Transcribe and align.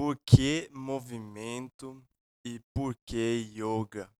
Por 0.00 0.18
que 0.24 0.66
movimento 0.72 2.02
e 2.42 2.58
por 2.72 2.96
que 3.04 3.52
yoga? 3.54 4.10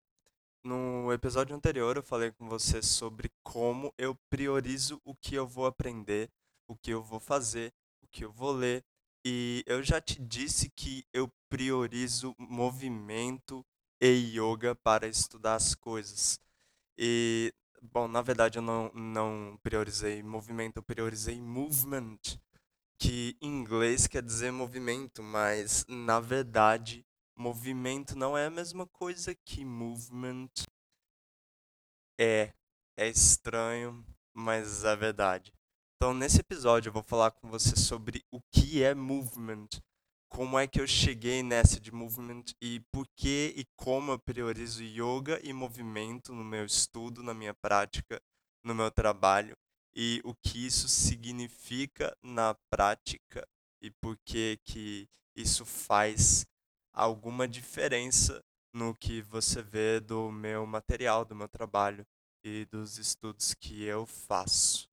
No 0.63 1.11
episódio 1.11 1.55
anterior 1.55 1.97
eu 1.97 2.03
falei 2.03 2.31
com 2.31 2.47
você 2.47 2.83
sobre 2.83 3.31
como 3.41 3.91
eu 3.97 4.15
priorizo 4.29 5.01
o 5.03 5.15
que 5.15 5.33
eu 5.33 5.47
vou 5.47 5.65
aprender, 5.65 6.29
o 6.67 6.75
que 6.75 6.91
eu 6.91 7.01
vou 7.01 7.19
fazer, 7.19 7.73
o 7.99 8.07
que 8.11 8.23
eu 8.23 8.31
vou 8.31 8.51
ler, 8.51 8.85
e 9.25 9.63
eu 9.65 9.81
já 9.81 9.99
te 9.99 10.21
disse 10.21 10.69
que 10.69 11.03
eu 11.11 11.27
priorizo 11.49 12.35
movimento 12.37 13.65
e 13.99 14.37
yoga 14.37 14.75
para 14.75 15.07
estudar 15.07 15.55
as 15.55 15.73
coisas. 15.73 16.39
E, 16.95 17.51
bom, 17.81 18.07
na 18.07 18.21
verdade 18.21 18.59
eu 18.59 18.61
não, 18.61 18.91
não 18.93 19.59
priorizei 19.63 20.21
movimento, 20.21 20.77
eu 20.77 20.83
priorizei 20.83 21.41
movement, 21.41 22.19
que 23.01 23.35
em 23.41 23.47
inglês 23.47 24.05
quer 24.05 24.21
dizer 24.21 24.51
movimento, 24.51 25.23
mas 25.23 25.83
na 25.87 26.19
verdade 26.19 27.03
movimento 27.35 28.15
não 28.15 28.37
é 28.37 28.45
a 28.45 28.51
mesma 28.51 28.85
coisa 28.85 29.33
que 29.33 29.65
movement. 29.65 30.51
É, 32.19 32.53
é 32.95 33.07
estranho, 33.07 34.05
mas 34.35 34.83
é 34.83 34.95
verdade. 34.95 35.51
Então, 35.95 36.13
nesse 36.13 36.41
episódio, 36.41 36.89
eu 36.89 36.93
vou 36.93 37.01
falar 37.01 37.31
com 37.31 37.49
você 37.49 37.75
sobre 37.75 38.23
o 38.31 38.39
que 38.53 38.83
é 38.83 38.93
movement, 38.93 39.67
como 40.29 40.59
é 40.59 40.67
que 40.67 40.79
eu 40.79 40.85
cheguei 40.85 41.41
nessa 41.41 41.79
de 41.79 41.91
movement 41.91 42.45
e 42.61 42.81
por 42.91 43.07
que 43.15 43.51
e 43.57 43.65
como 43.75 44.11
eu 44.11 44.19
priorizo 44.19 44.83
yoga 44.83 45.39
e 45.43 45.51
movimento 45.51 46.33
no 46.33 46.43
meu 46.43 46.65
estudo, 46.65 47.23
na 47.23 47.33
minha 47.33 47.55
prática, 47.55 48.21
no 48.63 48.75
meu 48.75 48.91
trabalho 48.91 49.57
e 49.95 50.21
o 50.23 50.33
que 50.33 50.65
isso 50.65 50.87
significa 50.87 52.15
na 52.21 52.55
prática 52.69 53.47
e 53.81 53.91
por 53.91 54.17
que 54.25 54.59
que 54.63 55.07
isso 55.35 55.65
faz 55.65 56.45
alguma 56.93 57.47
diferença 57.47 58.43
no 58.73 58.95
que 58.95 59.21
você 59.21 59.61
vê 59.61 59.99
do 59.99 60.31
meu 60.31 60.65
material, 60.65 61.25
do 61.25 61.35
meu 61.35 61.47
trabalho 61.47 62.05
e 62.43 62.65
dos 62.65 62.97
estudos 62.97 63.53
que 63.53 63.83
eu 63.83 64.05
faço. 64.05 64.87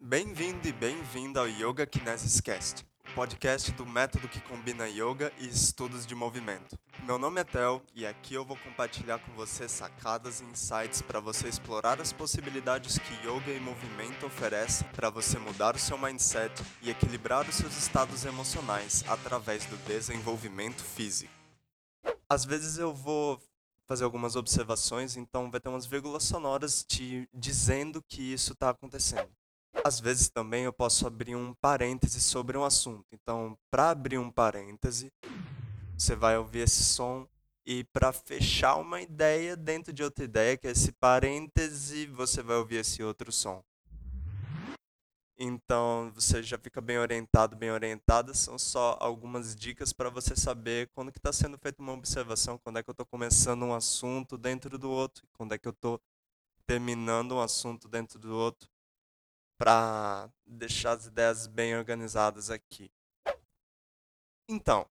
Bem-vindo 0.00 0.68
e 0.68 0.72
bem-vinda 0.72 1.40
ao 1.40 1.48
Yoga 1.48 1.86
Kinesis 1.86 2.40
Cast, 2.40 2.86
podcast 3.14 3.70
do 3.72 3.86
método 3.86 4.28
que 4.28 4.40
combina 4.40 4.88
yoga 4.88 5.32
e 5.38 5.46
estudos 5.46 6.04
de 6.04 6.16
movimento. 6.16 6.76
Meu 7.04 7.16
nome 7.16 7.40
é 7.40 7.44
Tel 7.44 7.80
e 7.94 8.04
aqui 8.04 8.34
eu 8.34 8.44
vou 8.44 8.56
compartilhar 8.56 9.20
com 9.20 9.32
você 9.34 9.68
sacadas 9.68 10.40
e 10.40 10.44
insights 10.44 11.00
para 11.00 11.20
você 11.20 11.46
explorar 11.46 12.00
as 12.00 12.12
possibilidades 12.12 12.98
que 12.98 13.14
yoga 13.24 13.52
e 13.52 13.60
movimento 13.60 14.26
oferecem 14.26 14.86
para 14.88 15.10
você 15.10 15.38
mudar 15.38 15.76
o 15.76 15.78
seu 15.78 15.96
mindset 15.96 16.60
e 16.82 16.90
equilibrar 16.90 17.48
os 17.48 17.54
seus 17.54 17.76
estados 17.76 18.24
emocionais 18.24 19.04
através 19.06 19.64
do 19.66 19.76
desenvolvimento 19.86 20.82
físico. 20.82 21.32
Às 22.28 22.44
vezes 22.44 22.78
eu 22.78 22.92
vou 22.92 23.40
fazer 23.86 24.02
algumas 24.02 24.34
observações, 24.34 25.16
então 25.16 25.52
vai 25.52 25.60
ter 25.60 25.68
umas 25.68 25.86
vírgulas 25.86 26.24
sonoras 26.24 26.82
te 26.82 27.28
dizendo 27.32 28.02
que 28.02 28.32
isso 28.32 28.54
está 28.54 28.70
acontecendo. 28.70 29.30
Às 29.82 30.00
vezes 30.00 30.28
também 30.28 30.64
eu 30.64 30.72
posso 30.72 31.06
abrir 31.06 31.34
um 31.34 31.54
parêntese 31.54 32.20
sobre 32.20 32.56
um 32.56 32.64
assunto. 32.64 33.06
Então, 33.12 33.58
para 33.70 33.90
abrir 33.90 34.18
um 34.18 34.30
parêntese, 34.30 35.12
você 35.96 36.14
vai 36.14 36.36
ouvir 36.38 36.60
esse 36.60 36.82
som 36.84 37.26
e 37.66 37.82
para 37.84 38.12
fechar 38.12 38.76
uma 38.76 39.00
ideia 39.00 39.56
dentro 39.56 39.92
de 39.92 40.02
outra 40.02 40.24
ideia, 40.24 40.56
que 40.56 40.66
é 40.66 40.70
esse 40.70 40.92
parêntese, 40.92 42.06
você 42.06 42.42
vai 42.42 42.56
ouvir 42.56 42.76
esse 42.76 43.02
outro 43.02 43.32
som. 43.32 43.62
Então, 45.36 46.12
você 46.14 46.42
já 46.42 46.56
fica 46.56 46.80
bem 46.80 46.98
orientado, 46.98 47.56
bem 47.56 47.70
orientada. 47.70 48.32
São 48.34 48.58
só 48.58 48.96
algumas 49.00 49.56
dicas 49.56 49.92
para 49.92 50.08
você 50.08 50.36
saber 50.36 50.88
quando 50.94 51.10
que 51.10 51.18
está 51.18 51.32
sendo 51.32 51.58
feita 51.58 51.82
uma 51.82 51.92
observação, 51.92 52.58
quando 52.58 52.78
é 52.78 52.82
que 52.82 52.90
eu 52.90 52.92
estou 52.92 53.06
começando 53.06 53.64
um 53.64 53.74
assunto 53.74 54.38
dentro 54.38 54.78
do 54.78 54.90
outro, 54.90 55.26
quando 55.32 55.52
é 55.52 55.58
que 55.58 55.66
eu 55.66 55.72
estou 55.72 56.00
terminando 56.66 57.34
um 57.34 57.40
assunto 57.40 57.88
dentro 57.88 58.18
do 58.18 58.34
outro 58.34 58.73
para 59.56 60.28
deixar 60.46 60.92
as 60.92 61.06
ideias 61.06 61.46
bem 61.46 61.76
organizadas 61.76 62.50
aqui. 62.50 62.90
Então, 64.48 64.86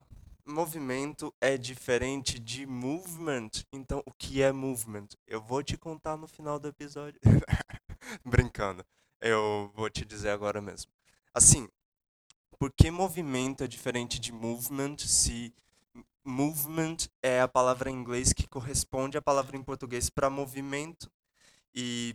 movimento 0.46 1.34
é 1.40 1.56
diferente 1.56 2.38
de 2.38 2.66
movement. 2.66 3.50
Então, 3.72 4.02
o 4.06 4.12
que 4.12 4.42
é 4.42 4.52
movement? 4.52 5.08
Eu 5.26 5.40
vou 5.40 5.62
te 5.62 5.76
contar 5.76 6.16
no 6.16 6.26
final 6.26 6.58
do 6.58 6.68
episódio. 6.68 7.20
Brincando. 8.24 8.84
Eu 9.20 9.70
vou 9.74 9.88
te 9.88 10.04
dizer 10.04 10.30
agora 10.30 10.60
mesmo. 10.60 10.90
Assim, 11.34 11.68
por 12.58 12.72
que 12.72 12.90
movimento 12.90 13.64
é 13.64 13.66
diferente 13.66 14.18
de 14.18 14.32
movement 14.32 14.98
se 14.98 15.54
movement 16.24 17.08
é 17.22 17.40
a 17.40 17.48
palavra 17.48 17.90
em 17.90 17.94
inglês 17.94 18.32
que 18.32 18.46
corresponde 18.46 19.18
à 19.18 19.22
palavra 19.22 19.56
em 19.56 19.62
português 19.62 20.08
para 20.08 20.30
movimento 20.30 21.10
e 21.74 22.14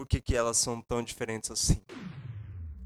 por 0.00 0.06
que, 0.06 0.18
que 0.18 0.34
elas 0.34 0.56
são 0.56 0.80
tão 0.80 1.02
diferentes 1.02 1.50
assim? 1.50 1.82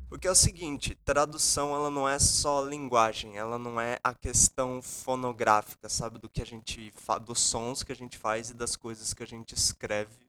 Porque 0.08 0.26
é 0.26 0.30
o 0.32 0.34
seguinte, 0.34 0.97
tradução 1.04 1.72
ela 1.72 1.88
não 1.88 2.08
é 2.08 2.19
só 2.19 2.64
linguagem, 2.64 3.36
ela 3.36 3.56
não 3.56 3.80
é 3.80 4.00
a 4.02 4.12
questão 4.12 4.82
fonográfica, 4.82 5.88
sabe, 5.88 6.19
do 6.19 6.28
que 6.28 6.42
a 6.42 6.44
gente 6.44 6.92
dos 7.24 7.38
sons 7.38 7.84
que 7.84 7.92
a 7.92 7.94
gente 7.94 8.19
faz 8.19 8.50
e 8.50 8.54
das 8.54 8.74
coisas 8.74 9.14
que 9.14 9.22
a 9.22 9.26
gente 9.26 9.54
escreve. 9.54 10.26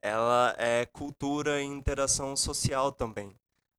Ela 0.00 0.54
é 0.58 0.86
cultura 0.86 1.60
e 1.60 1.64
interação 1.64 2.36
social 2.36 2.92
também. 2.92 3.34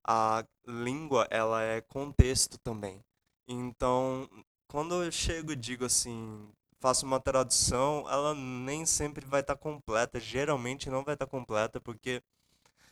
A 0.06 0.44
língua, 0.66 1.26
ela 1.30 1.62
é 1.62 1.80
contexto 1.80 2.58
também. 2.58 3.02
Então, 3.46 4.28
quando 4.66 5.02
eu 5.02 5.10
chego 5.10 5.52
e 5.52 5.56
digo 5.56 5.86
assim, 5.86 6.46
faço 6.80 7.04
uma 7.04 7.20
tradução, 7.20 8.06
ela 8.08 8.34
nem 8.34 8.86
sempre 8.86 9.24
vai 9.26 9.40
estar 9.40 9.56
tá 9.56 9.60
completa, 9.60 10.20
geralmente 10.20 10.90
não 10.90 11.04
vai 11.04 11.14
estar 11.14 11.26
tá 11.26 11.30
completa, 11.30 11.80
porque 11.80 12.22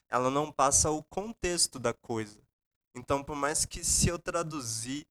ela 0.08 0.30
não 0.30 0.50
passa 0.52 0.90
o 0.90 1.02
contexto 1.02 1.78
da 1.78 1.92
coisa. 1.92 2.38
Então, 2.94 3.22
por 3.22 3.36
mais 3.36 3.64
que 3.64 3.84
se 3.84 4.08
eu 4.08 4.18
traduzir 4.18 5.06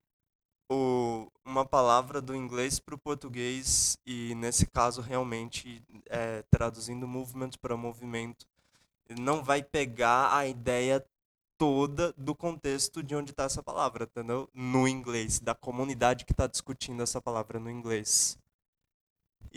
o, 0.70 1.32
uma 1.44 1.66
palavra 1.66 2.22
do 2.22 2.36
inglês 2.36 2.80
para 2.80 2.96
o 2.96 2.98
português, 2.98 3.98
e 4.06 4.34
nesse 4.36 4.66
caso 4.66 5.02
realmente 5.02 5.84
é, 6.08 6.44
traduzindo 6.50 7.08
movement 7.08 7.52
para 7.62 7.78
movimento, 7.78 8.48
não 9.20 9.44
vai 9.44 9.62
pegar 9.62 10.36
a 10.36 10.48
ideia 10.48 11.06
toda 11.58 12.14
do 12.18 12.36
contexto 12.36 13.02
de 13.04 13.16
onde 13.16 13.32
está 13.32 13.44
essa 13.44 13.64
palavra, 13.64 14.06
entendeu? 14.06 14.50
No 14.54 14.88
inglês, 14.88 15.40
da 15.40 15.56
comunidade 15.56 16.26
que 16.26 16.34
está 16.34 16.48
discutindo 16.48 17.02
essa 17.04 17.22
palavra 17.22 17.60
no 17.60 17.70
inglês. 17.70 18.38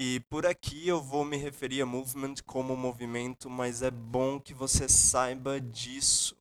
E 0.00 0.20
por 0.30 0.46
aqui 0.46 0.86
eu 0.86 1.02
vou 1.02 1.24
me 1.24 1.36
referir 1.36 1.82
a 1.82 1.86
movement 1.86 2.36
como 2.46 2.76
movimento, 2.76 3.50
mas 3.50 3.82
é 3.82 3.90
bom 3.90 4.38
que 4.38 4.54
você 4.54 4.88
saiba 4.88 5.60
disso, 5.60 6.36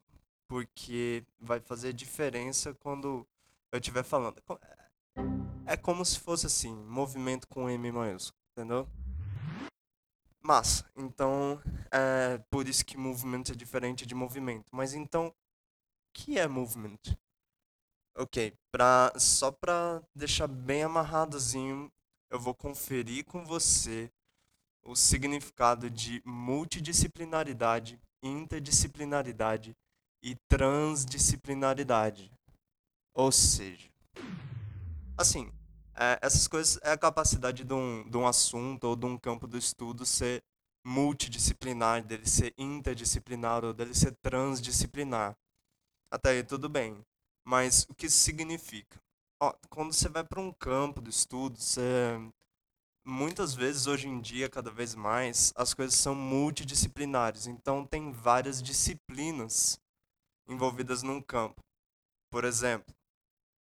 porque 0.47 1.25
vai 1.39 1.59
fazer 1.59 1.91
diferença 1.91 2.75
quando 2.75 3.25
eu 3.71 3.79
estiver 3.79 4.03
falando. 4.03 4.43
É 5.65 5.75
como 5.75 6.05
se 6.05 6.19
fosse 6.19 6.45
assim, 6.45 6.71
movimento 6.71 7.47
com 7.47 7.67
M 7.67 7.91
maiúsculo, 7.91 8.39
entendeu? 8.51 8.87
Massa. 10.39 10.85
Então, 10.95 11.59
é 11.89 12.37
por 12.51 12.67
isso 12.67 12.85
que 12.85 12.95
movement 12.95 13.45
é 13.49 13.55
diferente 13.55 14.05
de 14.05 14.13
movimento. 14.13 14.67
Mas 14.71 14.93
então, 14.93 15.29
o 15.29 15.33
que 16.13 16.37
é 16.37 16.47
movement? 16.47 16.99
Ok, 18.15 18.53
pra, 18.71 19.11
só 19.17 19.51
para 19.51 20.03
deixar 20.13 20.45
bem 20.47 20.83
amarradozinho, 20.83 21.91
eu 22.29 22.39
vou 22.39 22.53
conferir 22.53 23.25
com 23.25 23.43
você 23.45 24.11
o 24.83 24.95
significado 24.95 25.89
de 25.89 26.21
multidisciplinaridade, 26.25 27.99
interdisciplinaridade 28.23 29.75
e 30.23 30.35
transdisciplinaridade. 30.49 32.31
Ou 33.13 33.31
seja, 33.31 33.89
assim, 35.17 35.51
é, 35.95 36.19
essas 36.21 36.47
coisas 36.47 36.79
é 36.83 36.91
a 36.91 36.97
capacidade 36.97 37.63
de 37.63 37.73
um, 37.73 38.07
de 38.09 38.17
um 38.17 38.27
assunto 38.27 38.85
ou 38.85 38.95
de 38.95 39.05
um 39.05 39.17
campo 39.17 39.47
do 39.47 39.57
estudo 39.57 40.05
ser 40.05 40.41
multidisciplinar, 40.85 42.03
dele 42.03 42.27
ser 42.27 42.53
interdisciplinar 42.57 43.65
ou 43.65 43.73
dele 43.73 43.93
ser 43.93 44.15
transdisciplinar. 44.21 45.35
Até 46.09 46.29
aí 46.29 46.43
tudo 46.43 46.69
bem. 46.69 47.03
Mas 47.45 47.85
o 47.89 47.93
que 47.93 48.05
isso 48.05 48.17
significa? 48.17 48.97
Ó, 49.39 49.53
quando 49.69 49.93
você 49.93 50.09
vai 50.09 50.23
para 50.23 50.41
um 50.41 50.51
campo 50.51 50.99
do 50.99 51.09
estudo, 51.09 51.59
você 51.59 52.17
muitas 53.05 53.53
vezes 53.53 53.87
hoje 53.87 54.07
em 54.07 54.19
dia, 54.19 54.49
cada 54.49 54.71
vez 54.71 54.95
mais, 54.95 55.53
as 55.55 55.73
coisas 55.73 55.95
são 55.95 56.15
multidisciplinares. 56.15 57.45
Então 57.45 57.85
tem 57.85 58.11
várias 58.11 58.61
disciplinas 58.61 59.79
envolvidas 60.47 61.03
num 61.03 61.21
campo. 61.21 61.63
Por 62.31 62.43
exemplo, 62.43 62.93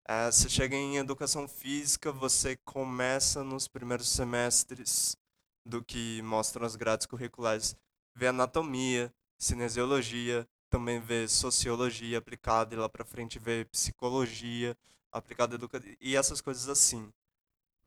é, 0.08 0.32
você 0.32 0.48
chega 0.48 0.76
em 0.76 0.98
educação 0.98 1.48
física, 1.48 2.12
você 2.12 2.56
começa 2.66 3.44
nos 3.44 3.68
primeiros 3.68 4.10
semestres 4.10 5.18
do 5.66 5.84
que 5.84 6.22
mostram 6.22 6.66
as 6.66 6.76
grades 6.76 7.08
curriculares, 7.08 7.76
vê 8.16 8.28
anatomia, 8.28 9.14
cinesiologia, 9.40 10.48
também 10.70 11.00
ver 11.00 11.28
sociologia 11.30 12.18
aplicada 12.18 12.76
e 12.76 12.78
lá 12.78 12.88
para 12.88 13.06
frente 13.06 13.40
ver 13.40 13.66
psicologia 13.70 14.78
aplicada 15.14 15.56
educação 15.56 15.90
e 16.02 16.16
essas 16.16 16.42
coisas 16.42 16.68
assim. 16.68 17.12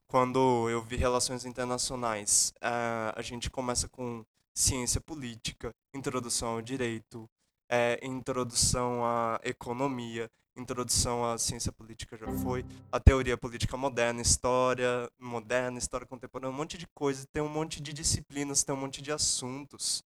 Quando 0.08 0.70
eu 0.70 0.80
vi 0.82 0.96
relações 0.96 1.44
internacionais, 1.44 2.52
uh, 2.58 3.12
a 3.16 3.22
gente 3.22 3.50
começa 3.50 3.88
com 3.88 4.24
ciência 4.54 5.00
política, 5.00 5.74
introdução 5.92 6.50
ao 6.50 6.62
direito, 6.62 7.28
é, 7.68 7.98
introdução 8.02 9.04
à 9.04 9.40
economia, 9.42 10.30
introdução 10.56 11.24
à 11.24 11.36
ciência 11.36 11.70
política 11.70 12.16
já 12.16 12.26
foi, 12.38 12.64
a 12.90 12.98
teoria 12.98 13.36
política 13.36 13.76
moderna, 13.76 14.22
história 14.22 15.10
moderna, 15.18 15.78
história 15.78 16.06
contemporânea, 16.06 16.54
um 16.54 16.56
monte 16.56 16.78
de 16.78 16.86
coisa, 16.94 17.26
tem 17.32 17.42
um 17.42 17.48
monte 17.48 17.82
de 17.82 17.92
disciplinas, 17.92 18.64
tem 18.64 18.74
um 18.74 18.78
monte 18.78 19.02
de 19.02 19.12
assuntos 19.12 20.02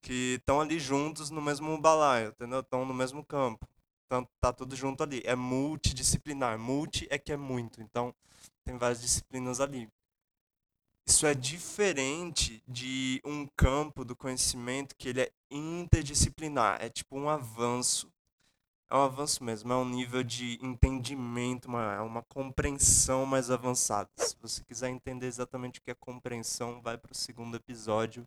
que 0.00 0.36
estão 0.38 0.60
ali 0.60 0.78
juntos 0.78 1.28
no 1.28 1.42
mesmo 1.42 1.76
balaio, 1.78 2.28
entendeu? 2.30 2.60
Estão 2.60 2.84
no 2.84 2.94
mesmo 2.94 3.24
campo. 3.24 3.68
Então 4.08 4.26
tá 4.40 4.54
tudo 4.54 4.74
junto 4.74 5.02
ali. 5.02 5.20
É 5.24 5.36
multidisciplinar. 5.36 6.58
Multi 6.58 7.06
é 7.10 7.18
que 7.18 7.30
é 7.30 7.36
muito. 7.36 7.82
Então 7.82 8.14
tem 8.64 8.78
várias 8.78 9.02
disciplinas 9.02 9.60
ali. 9.60 9.86
Isso 11.06 11.26
é 11.26 11.34
diferente 11.34 12.62
de 12.66 13.20
um 13.24 13.46
campo 13.54 14.06
do 14.06 14.16
conhecimento 14.16 14.96
que 14.96 15.10
ele 15.10 15.20
é 15.20 15.32
interdisciplinar. 15.50 16.82
É 16.82 16.88
tipo 16.88 17.18
um 17.18 17.28
avanço. 17.28 18.10
É 18.90 18.96
um 18.96 19.02
avanço 19.02 19.44
mesmo, 19.44 19.70
é 19.70 19.76
um 19.76 19.84
nível 19.84 20.22
de 20.22 20.58
entendimento, 20.62 21.68
uma, 21.68 21.94
é 21.96 22.00
uma 22.00 22.22
compreensão 22.22 23.26
mais 23.26 23.50
avançada. 23.50 24.08
Se 24.16 24.34
você 24.40 24.64
quiser 24.64 24.88
entender 24.88 25.26
exatamente 25.26 25.78
o 25.78 25.82
que 25.82 25.90
é 25.90 25.94
compreensão, 25.94 26.80
vai 26.80 26.96
para 26.96 27.12
o 27.12 27.14
segundo 27.14 27.54
episódio, 27.54 28.26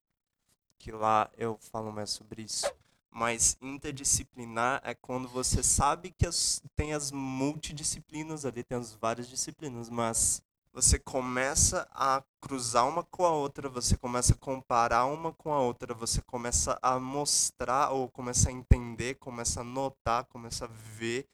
que 0.78 0.92
lá 0.92 1.32
eu 1.36 1.58
falo 1.58 1.92
mais 1.92 2.12
sobre 2.12 2.44
isso. 2.44 2.72
Mas 3.12 3.58
interdisciplinar 3.62 4.82
é 4.86 4.96
quando 4.96 5.28
você 5.28 5.62
sabe 5.62 6.12
que 6.18 6.26
as, 6.26 6.62
tem 6.76 6.94
as 6.94 7.12
multidisciplinas 7.12 8.46
ali, 8.46 8.64
tem 8.64 8.78
as 8.78 8.94
várias 8.94 9.28
disciplinas, 9.28 9.90
mas 9.90 10.42
você 10.74 10.98
começa 10.98 11.86
a 11.92 12.24
cruzar 12.40 12.88
uma 12.88 13.04
com 13.04 13.26
a 13.26 13.32
outra, 13.32 13.68
você 13.68 13.98
começa 13.98 14.34
a 14.34 14.38
comparar 14.38 15.06
uma 15.06 15.34
com 15.34 15.54
a 15.54 15.60
outra, 15.60 15.94
você 15.94 16.22
começa 16.22 16.80
a 16.82 16.98
mostrar 16.98 17.92
ou 17.92 18.10
começa 18.10 18.48
a 18.48 18.54
entender, 18.54 19.16
começa 19.16 19.60
a 19.60 19.66
notar, 19.66 20.24
começa 20.26 20.64
a 20.64 20.70
ver 20.70 21.28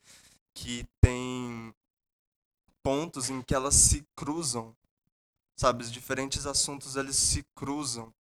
que 0.52 0.84
tem 1.00 1.72
pontos 2.82 3.30
em 3.30 3.40
que 3.40 3.54
elas 3.54 3.74
se 3.76 4.04
cruzam. 4.16 4.74
Sabe, 5.56 5.84
os 5.84 5.92
diferentes 5.92 6.46
assuntos 6.46 6.96
eles 6.96 7.16
se 7.16 7.44
cruzam. 7.54 8.12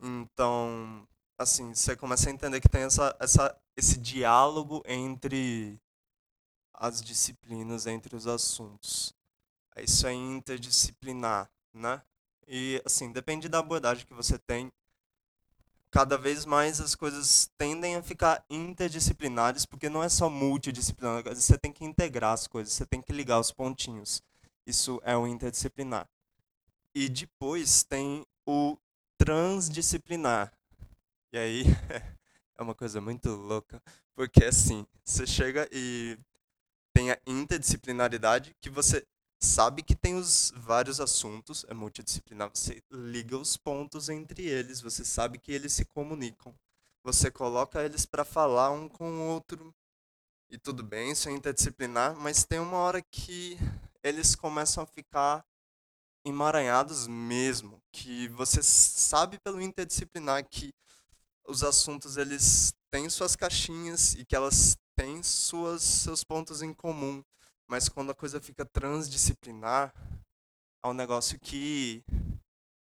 Então, 0.00 1.06
assim, 1.38 1.74
você 1.74 1.96
começa 1.96 2.28
a 2.28 2.32
entender 2.32 2.60
que 2.60 2.68
tem 2.68 2.82
essa, 2.82 3.14
essa, 3.18 3.56
esse 3.76 3.98
diálogo 3.98 4.82
entre 4.86 5.80
as 6.72 7.00
disciplinas, 7.00 7.86
entre 7.86 8.16
os 8.16 8.26
assuntos. 8.26 9.14
Isso 9.76 10.06
é 10.06 10.12
interdisciplinar, 10.12 11.50
né? 11.72 12.02
E, 12.46 12.80
assim, 12.84 13.10
depende 13.10 13.48
da 13.48 13.58
abordagem 13.58 14.06
que 14.06 14.14
você 14.14 14.38
tem. 14.38 14.72
Cada 15.90 16.18
vez 16.18 16.44
mais 16.44 16.80
as 16.80 16.94
coisas 16.94 17.50
tendem 17.56 17.96
a 17.96 18.02
ficar 18.02 18.44
interdisciplinares, 18.50 19.64
porque 19.64 19.88
não 19.88 20.02
é 20.02 20.08
só 20.08 20.28
multidisciplinar, 20.28 21.22
você 21.22 21.56
tem 21.56 21.72
que 21.72 21.84
integrar 21.84 22.32
as 22.32 22.48
coisas, 22.48 22.74
você 22.74 22.84
tem 22.84 23.00
que 23.00 23.12
ligar 23.12 23.38
os 23.38 23.52
pontinhos. 23.52 24.20
Isso 24.66 25.00
é 25.04 25.16
o 25.16 25.26
interdisciplinar. 25.26 26.08
E 26.94 27.08
depois 27.08 27.84
tem 27.84 28.26
o 28.46 28.76
transdisciplinar, 29.16 30.52
e 31.34 31.36
aí 31.36 31.64
é 32.56 32.62
uma 32.62 32.76
coisa 32.76 33.00
muito 33.00 33.28
louca, 33.28 33.82
porque 34.14 34.44
assim, 34.44 34.86
você 35.04 35.26
chega 35.26 35.68
e 35.72 36.16
tem 36.94 37.10
a 37.10 37.18
interdisciplinaridade 37.26 38.54
que 38.60 38.70
você 38.70 39.04
sabe 39.42 39.82
que 39.82 39.96
tem 39.96 40.14
os 40.14 40.52
vários 40.54 41.00
assuntos, 41.00 41.66
é 41.68 41.74
multidisciplinar, 41.74 42.50
você 42.54 42.80
liga 42.88 43.36
os 43.36 43.56
pontos 43.56 44.08
entre 44.08 44.46
eles, 44.46 44.80
você 44.80 45.04
sabe 45.04 45.40
que 45.40 45.50
eles 45.50 45.72
se 45.72 45.84
comunicam. 45.84 46.54
Você 47.02 47.32
coloca 47.32 47.82
eles 47.82 48.06
para 48.06 48.24
falar 48.24 48.70
um 48.70 48.88
com 48.88 49.10
o 49.10 49.28
outro 49.28 49.74
e 50.48 50.56
tudo 50.56 50.84
bem, 50.84 51.10
isso 51.10 51.28
é 51.28 51.32
interdisciplinar, 51.32 52.14
mas 52.14 52.44
tem 52.44 52.60
uma 52.60 52.76
hora 52.76 53.02
que 53.02 53.58
eles 54.04 54.36
começam 54.36 54.84
a 54.84 54.86
ficar 54.86 55.44
emaranhados 56.24 57.08
mesmo, 57.08 57.82
que 57.90 58.28
você 58.28 58.62
sabe 58.62 59.36
pelo 59.40 59.60
interdisciplinar 59.60 60.48
que 60.48 60.72
os 61.46 61.62
assuntos 61.62 62.16
eles 62.16 62.74
têm 62.90 63.08
suas 63.10 63.36
caixinhas 63.36 64.14
e 64.14 64.24
que 64.24 64.34
elas 64.36 64.76
têm 64.96 65.22
suas, 65.22 65.82
seus 65.82 66.24
pontos 66.24 66.62
em 66.62 66.72
comum. 66.72 67.22
Mas 67.68 67.88
quando 67.88 68.10
a 68.10 68.14
coisa 68.14 68.40
fica 68.40 68.64
transdisciplinar, 68.64 69.92
é 70.84 70.88
um 70.88 70.92
negócio 70.92 71.38
que 71.40 72.04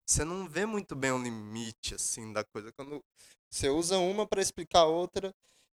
você 0.05 0.23
não 0.25 0.47
vê 0.47 0.65
muito 0.65 0.95
bem 0.95 1.11
o 1.11 1.21
limite 1.21 1.95
assim 1.95 2.33
da 2.33 2.43
coisa. 2.43 2.71
Quando 2.73 3.03
você 3.49 3.69
usa 3.69 3.97
uma 3.97 4.27
para 4.27 4.41
explicar 4.41 4.79
a 4.79 4.85
outra 4.85 5.33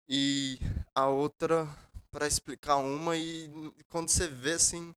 e 0.08 0.58
a 0.94 1.06
outra 1.06 1.66
para 2.10 2.26
explicar 2.26 2.76
uma 2.76 3.16
e 3.16 3.50
quando 3.88 4.08
você 4.08 4.28
vê 4.28 4.52
assim 4.52 4.94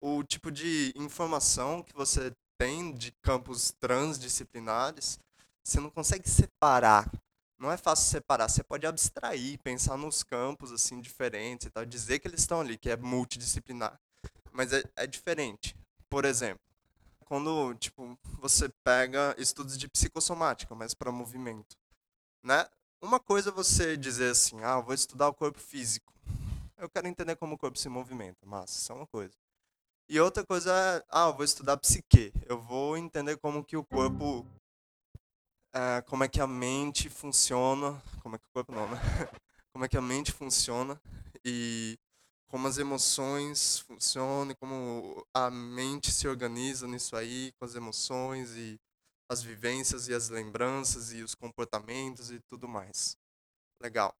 o 0.00 0.22
tipo 0.24 0.50
de 0.50 0.92
informação 0.96 1.82
que 1.82 1.94
você 1.94 2.32
tem 2.58 2.92
de 2.94 3.12
campos 3.22 3.72
transdisciplinares, 3.78 5.18
você 5.62 5.80
não 5.80 5.90
consegue 5.90 6.28
separar. 6.28 7.10
Não 7.58 7.70
é 7.70 7.76
fácil 7.76 8.10
separar. 8.10 8.48
Você 8.48 8.62
pode 8.62 8.86
abstrair, 8.86 9.58
pensar 9.62 9.96
nos 9.96 10.22
campos 10.22 10.72
assim 10.72 11.00
diferentes 11.00 11.66
e 11.66 11.70
tal, 11.70 11.84
dizer 11.86 12.18
que 12.18 12.26
eles 12.26 12.40
estão 12.40 12.60
ali, 12.60 12.76
que 12.76 12.90
é 12.90 12.96
multidisciplinar. 12.96 13.98
Mas 14.50 14.72
é, 14.72 14.82
é 14.96 15.06
diferente. 15.06 15.76
Por 16.10 16.24
exemplo, 16.24 16.60
quando 17.24 17.74
tipo 17.74 18.18
você 18.40 18.68
pega 18.84 19.34
estudos 19.38 19.78
de 19.78 19.88
psicossomática, 19.88 20.74
mas 20.74 20.92
para 20.92 21.12
movimento, 21.12 21.76
né? 22.42 22.66
Uma 23.00 23.18
coisa 23.18 23.50
é 23.50 23.52
você 23.52 23.96
dizer 23.96 24.30
assim, 24.30 24.62
ah, 24.62 24.78
vou 24.78 24.94
estudar 24.94 25.28
o 25.28 25.34
corpo 25.34 25.58
físico. 25.58 26.12
Eu 26.76 26.88
quero 26.88 27.08
entender 27.08 27.36
como 27.36 27.54
o 27.54 27.58
corpo 27.58 27.78
se 27.78 27.88
movimenta, 27.88 28.44
mas 28.44 28.70
isso 28.70 28.92
é 28.92 28.94
uma 28.94 29.06
coisa. 29.06 29.34
E 30.08 30.20
outra 30.20 30.44
coisa 30.44 30.72
é, 30.72 31.04
ah, 31.08 31.30
vou 31.30 31.44
estudar 31.44 31.76
psique. 31.78 32.32
Eu 32.46 32.60
vou 32.60 32.96
entender 32.96 33.36
como 33.38 33.64
que 33.64 33.76
o 33.76 33.84
corpo 33.84 34.46
é, 35.72 36.02
como 36.02 36.24
é 36.24 36.28
que 36.28 36.40
a 36.40 36.46
mente 36.46 37.08
funciona, 37.08 38.00
como 38.22 38.36
é 38.36 38.38
que 38.38 38.46
o 38.46 38.52
corpo 38.52 38.72
não, 38.72 38.88
né? 38.88 38.98
Como 39.74 39.86
é 39.86 39.88
que 39.88 39.96
a 39.96 40.02
mente 40.02 40.30
funciona 40.30 41.00
e 41.42 41.98
como 42.46 42.68
as 42.68 42.76
emoções 42.76 43.78
funcionam, 43.78 44.54
como 44.56 45.26
a 45.32 45.50
mente 45.50 46.12
se 46.12 46.28
organiza 46.28 46.86
nisso 46.86 47.16
aí, 47.16 47.52
com 47.58 47.64
as 47.64 47.74
emoções 47.74 48.54
e 48.54 48.78
as 49.30 49.42
vivências 49.42 50.08
e 50.08 50.14
as 50.14 50.28
lembranças 50.28 51.14
e 51.14 51.22
os 51.22 51.34
comportamentos 51.34 52.30
e 52.30 52.38
tudo 52.50 52.68
mais. 52.68 53.16
Legal. 53.80 54.14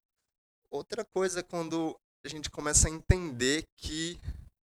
Outra 0.70 1.04
coisa 1.04 1.40
é 1.40 1.42
quando 1.42 1.94
a 2.24 2.28
gente 2.28 2.48
começa 2.48 2.88
a 2.88 2.90
entender 2.90 3.66
que 3.76 4.18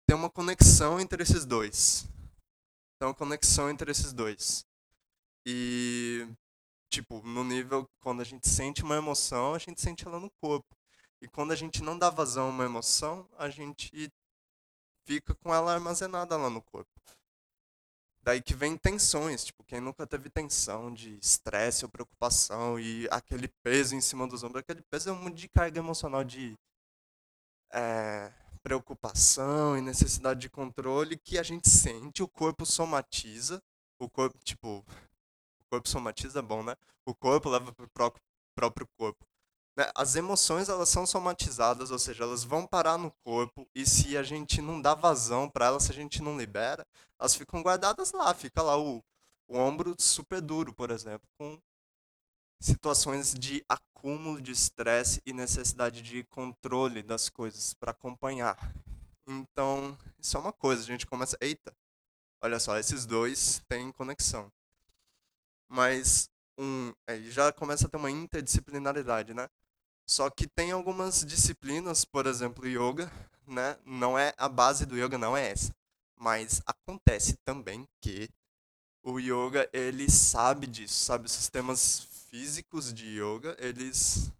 tem 0.05 0.17
uma 0.17 0.29
conexão 0.29 0.99
entre 0.99 1.23
esses 1.23 1.45
dois. 1.45 2.05
Tem 2.99 3.07
uma 3.07 3.13
conexão 3.13 3.69
entre 3.69 3.89
esses 3.89 4.11
dois. 4.11 4.65
E 5.45 6.27
tipo, 6.95 7.21
no 7.27 7.43
nível 7.43 7.89
quando 7.99 8.21
a 8.21 8.23
gente 8.23 8.47
sente 8.47 8.83
uma 8.83 8.95
emoção, 8.95 9.53
a 9.53 9.57
gente 9.57 9.81
sente 9.81 10.07
ela 10.07 10.19
no 10.19 10.29
corpo. 10.41 10.75
E 11.21 11.27
quando 11.27 11.51
a 11.51 11.55
gente 11.55 11.83
não 11.83 11.97
dá 11.97 12.09
vazão 12.09 12.47
a 12.47 12.49
uma 12.49 12.63
emoção, 12.63 13.27
a 13.37 13.49
gente 13.49 14.09
fica 15.05 15.35
com 15.35 15.53
ela 15.53 15.73
armazenada 15.73 16.37
lá 16.37 16.49
no 16.49 16.61
corpo. 16.61 16.89
Daí 18.21 18.41
que 18.41 18.55
vem 18.55 18.77
tensões, 18.77 19.43
tipo, 19.43 19.63
quem 19.65 19.79
nunca 19.79 20.07
teve 20.07 20.29
tensão 20.29 20.91
de 20.91 21.17
estresse 21.19 21.85
ou 21.85 21.91
preocupação 21.91 22.79
e 22.79 23.07
aquele 23.11 23.47
peso 23.61 23.95
em 23.95 24.01
cima 24.01 24.27
dos 24.27 24.43
ombros, 24.43 24.61
aquele 24.61 24.81
peso 24.89 25.09
é 25.09 25.11
um 25.11 25.21
monte 25.21 25.35
de 25.35 25.47
carga 25.49 25.77
emocional 25.77 26.23
de 26.23 26.57
é, 27.71 28.31
preocupação 28.63 29.77
e 29.77 29.81
necessidade 29.81 30.39
de 30.39 30.49
controle 30.49 31.17
que 31.17 31.37
a 31.37 31.43
gente 31.43 31.69
sente, 31.69 32.23
o 32.23 32.27
corpo 32.27 32.65
somatiza, 32.65 33.61
o 33.99 34.09
corpo, 34.09 34.39
tipo, 34.43 34.83
corpo 35.75 35.89
somatiza, 35.89 36.41
bom, 36.41 36.63
né? 36.63 36.75
O 37.05 37.13
corpo 37.13 37.49
leva 37.49 37.73
para 37.73 37.85
o 37.85 38.13
próprio 38.55 38.87
corpo. 38.97 39.25
Né? 39.77 39.89
As 39.93 40.15
emoções, 40.15 40.69
elas 40.69 40.87
são 40.87 41.05
somatizadas, 41.05 41.91
ou 41.91 41.99
seja, 41.99 42.23
elas 42.23 42.43
vão 42.43 42.65
parar 42.65 42.97
no 42.97 43.11
corpo 43.23 43.67
e 43.75 43.85
se 43.85 44.17
a 44.17 44.23
gente 44.23 44.61
não 44.61 44.81
dá 44.81 44.93
vazão 44.93 45.49
para 45.49 45.65
elas, 45.65 45.83
se 45.83 45.91
a 45.91 45.95
gente 45.95 46.21
não 46.21 46.37
libera, 46.37 46.85
elas 47.19 47.35
ficam 47.35 47.61
guardadas 47.61 48.13
lá. 48.13 48.33
Fica 48.33 48.61
lá 48.61 48.77
o, 48.77 49.03
o 49.49 49.57
ombro 49.57 49.93
super 49.99 50.41
duro, 50.41 50.73
por 50.73 50.91
exemplo, 50.91 51.27
com 51.37 51.59
situações 52.61 53.33
de 53.33 53.63
acúmulo 53.67 54.41
de 54.41 54.51
estresse 54.51 55.21
e 55.25 55.33
necessidade 55.33 56.01
de 56.01 56.23
controle 56.23 57.03
das 57.03 57.27
coisas 57.27 57.73
para 57.73 57.91
acompanhar. 57.91 58.57
Então, 59.27 59.97
isso 60.17 60.37
é 60.37 60.39
uma 60.39 60.53
coisa, 60.53 60.83
a 60.83 60.85
gente 60.85 61.05
começa, 61.05 61.37
eita, 61.41 61.75
olha 62.41 62.59
só, 62.59 62.77
esses 62.77 63.05
dois 63.05 63.61
têm 63.67 63.91
conexão 63.91 64.49
mas 65.75 66.29
um, 66.57 66.93
aí 67.05 67.29
já 67.29 67.51
começa 67.51 67.85
a 67.85 67.89
ter 67.89 67.97
uma 67.97 68.09
interdisciplinaridade, 68.09 69.33
né? 69.33 69.49
Só 70.07 70.29
que 70.29 70.47
tem 70.47 70.71
algumas 70.71 71.25
disciplinas, 71.25 72.05
por 72.05 72.27
exemplo, 72.27 72.65
yoga, 72.65 73.11
né? 73.45 73.77
Não 73.85 74.17
é 74.17 74.33
a 74.37 74.47
base 74.47 74.85
do 74.85 74.97
yoga 74.97 75.17
não 75.17 75.35
é 75.35 75.51
essa, 75.51 75.75
mas 76.17 76.61
acontece 76.65 77.35
também 77.43 77.85
que 78.01 78.29
o 79.03 79.19
yoga 79.19 79.69
ele 79.73 80.09
sabe 80.09 80.65
disso, 80.65 81.03
sabe? 81.03 81.25
Os 81.25 81.33
sistemas 81.33 82.07
físicos 82.29 82.93
de 82.93 83.19
yoga 83.19 83.55
eles 83.59 84.31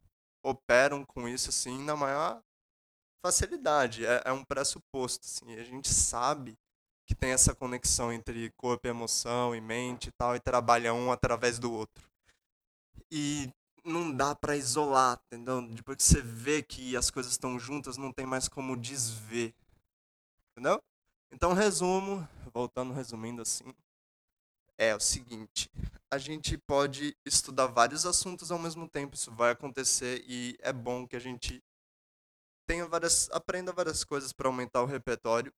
operam 0.42 1.04
com 1.04 1.28
isso 1.28 1.50
assim 1.50 1.84
na 1.84 1.98
maior 1.98 2.42
facilidade. 3.26 4.06
É, 4.06 4.22
é 4.26 4.32
um 4.32 4.44
pressuposto, 4.46 5.26
assim. 5.26 5.56
A 5.56 5.64
gente 5.64 5.92
sabe 5.92 6.58
que 7.06 7.16
tem 7.16 7.32
essa 7.32 7.54
conexão 7.54 8.12
entre 8.12 8.52
corpo, 8.58 8.88
emoção 8.88 9.56
e 9.56 9.62
mente 9.62 10.10
e 10.10 10.12
tal, 10.12 10.36
e 10.36 10.40
trabalha 10.40 10.94
um 10.94 11.12
através 11.12 11.60
do 11.60 11.72
outro. 11.72 12.10
E 13.12 13.50
não 13.84 14.12
dá 14.12 14.34
para 14.34 14.58
isolar, 14.58 15.22
entendeu? 15.28 15.62
Depois 15.62 15.98
que 15.98 16.04
você 16.04 16.22
vê 16.22 16.64
que 16.64 16.98
as 16.98 17.12
coisas 17.12 17.34
estão 17.34 17.60
juntas, 17.60 17.98
não 17.98 18.12
tem 18.12 18.26
mais 18.26 18.48
como 18.48 18.76
desver. 18.76 19.54
Entendeu? 20.52 20.82
Então, 21.32 21.54
resumo, 21.54 22.28
voltando 22.54 22.94
resumindo 22.94 23.42
assim, 23.42 23.74
é 24.78 24.96
o 24.96 25.00
seguinte: 25.00 25.70
a 26.12 26.18
gente 26.18 26.58
pode 26.58 27.16
estudar 27.26 27.68
vários 27.68 28.06
assuntos 28.06 28.52
ao 28.52 28.60
mesmo 28.60 28.88
tempo, 28.88 29.16
isso 29.16 29.32
vai 29.32 29.52
acontecer 29.52 30.24
e 30.28 30.58
é 30.62 30.74
bom 30.74 31.08
que 31.08 31.16
a 31.16 31.20
gente 31.20 31.62
tenha 32.66 32.88
várias, 32.88 33.30
aprenda 33.32 33.72
várias 33.72 34.04
coisas 34.04 34.34
para 34.34 34.48
aumentar 34.48 34.82
o 34.82 34.86
repertório. 34.86 35.54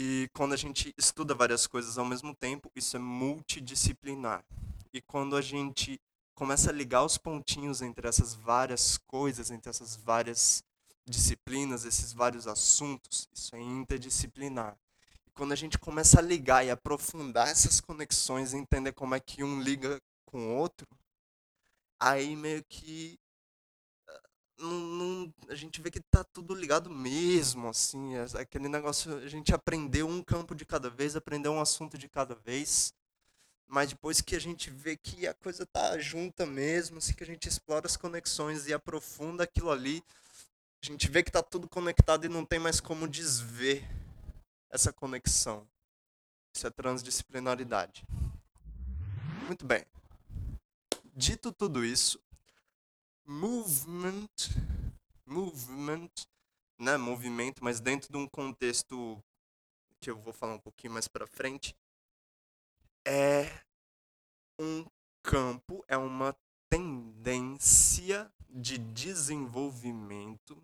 E 0.00 0.30
quando 0.32 0.52
a 0.52 0.56
gente 0.56 0.94
estuda 0.96 1.34
várias 1.34 1.66
coisas 1.66 1.98
ao 1.98 2.04
mesmo 2.04 2.32
tempo, 2.32 2.70
isso 2.76 2.96
é 2.96 3.00
multidisciplinar. 3.00 4.44
E 4.92 5.02
quando 5.02 5.34
a 5.34 5.42
gente 5.42 6.00
começa 6.36 6.70
a 6.70 6.72
ligar 6.72 7.04
os 7.04 7.18
pontinhos 7.18 7.82
entre 7.82 8.06
essas 8.06 8.32
várias 8.32 8.96
coisas, 8.96 9.50
entre 9.50 9.68
essas 9.68 9.96
várias 9.96 10.62
disciplinas, 11.04 11.84
esses 11.84 12.12
vários 12.12 12.46
assuntos, 12.46 13.28
isso 13.34 13.56
é 13.56 13.60
interdisciplinar. 13.60 14.78
E 15.26 15.32
quando 15.32 15.50
a 15.50 15.56
gente 15.56 15.76
começa 15.76 16.20
a 16.20 16.22
ligar 16.22 16.64
e 16.64 16.70
aprofundar 16.70 17.48
essas 17.48 17.80
conexões, 17.80 18.54
entender 18.54 18.92
como 18.92 19.16
é 19.16 19.20
que 19.20 19.42
um 19.42 19.60
liga 19.60 20.00
com 20.24 20.46
o 20.46 20.54
outro, 20.58 20.86
aí 21.98 22.36
meio 22.36 22.64
que 22.68 23.18
ah, 24.08 24.20
não, 24.60 24.80
não, 24.80 25.34
a 25.47 25.47
gente 25.58 25.80
vê 25.82 25.90
que 25.90 26.00
tá 26.00 26.24
tudo 26.24 26.54
ligado 26.54 26.88
mesmo, 26.88 27.68
assim, 27.68 28.14
é 28.16 28.24
aquele 28.40 28.68
negócio, 28.68 29.16
a 29.18 29.28
gente 29.28 29.52
aprendeu 29.52 30.08
um 30.08 30.22
campo 30.22 30.54
de 30.54 30.64
cada 30.64 30.88
vez, 30.88 31.16
aprendeu 31.16 31.52
um 31.52 31.60
assunto 31.60 31.98
de 31.98 32.08
cada 32.08 32.34
vez, 32.34 32.94
mas 33.66 33.90
depois 33.90 34.20
que 34.20 34.34
a 34.34 34.40
gente 34.40 34.70
vê 34.70 34.96
que 34.96 35.26
a 35.26 35.34
coisa 35.34 35.66
tá 35.66 35.98
junta 35.98 36.46
mesmo, 36.46 36.98
assim 36.98 37.12
que 37.12 37.22
a 37.22 37.26
gente 37.26 37.48
explora 37.48 37.86
as 37.86 37.96
conexões 37.96 38.66
e 38.66 38.72
aprofunda 38.72 39.44
aquilo 39.44 39.70
ali, 39.70 40.02
a 40.82 40.86
gente 40.86 41.08
vê 41.10 41.22
que 41.22 41.30
tá 41.30 41.42
tudo 41.42 41.68
conectado 41.68 42.24
e 42.24 42.28
não 42.28 42.44
tem 42.44 42.58
mais 42.58 42.80
como 42.80 43.08
desver 43.08 43.84
essa 44.70 44.92
conexão. 44.92 45.66
Isso 46.54 46.66
é 46.66 46.70
transdisciplinaridade. 46.70 48.06
Muito 49.46 49.66
bem. 49.66 49.84
Dito 51.14 51.50
tudo 51.52 51.84
isso, 51.84 52.20
movement, 53.26 54.28
movement, 55.28 56.10
né, 56.78 56.96
movimento, 56.96 57.62
mas 57.62 57.80
dentro 57.80 58.10
de 58.10 58.16
um 58.16 58.26
contexto 58.26 59.22
que 60.00 60.10
eu 60.10 60.18
vou 60.18 60.32
falar 60.32 60.54
um 60.54 60.60
pouquinho 60.60 60.92
mais 60.92 61.08
para 61.08 61.26
frente, 61.26 61.76
é 63.06 63.62
um 64.58 64.86
campo, 65.22 65.84
é 65.88 65.96
uma 65.96 66.36
tendência 66.70 68.30
de 68.48 68.78
desenvolvimento 68.78 70.62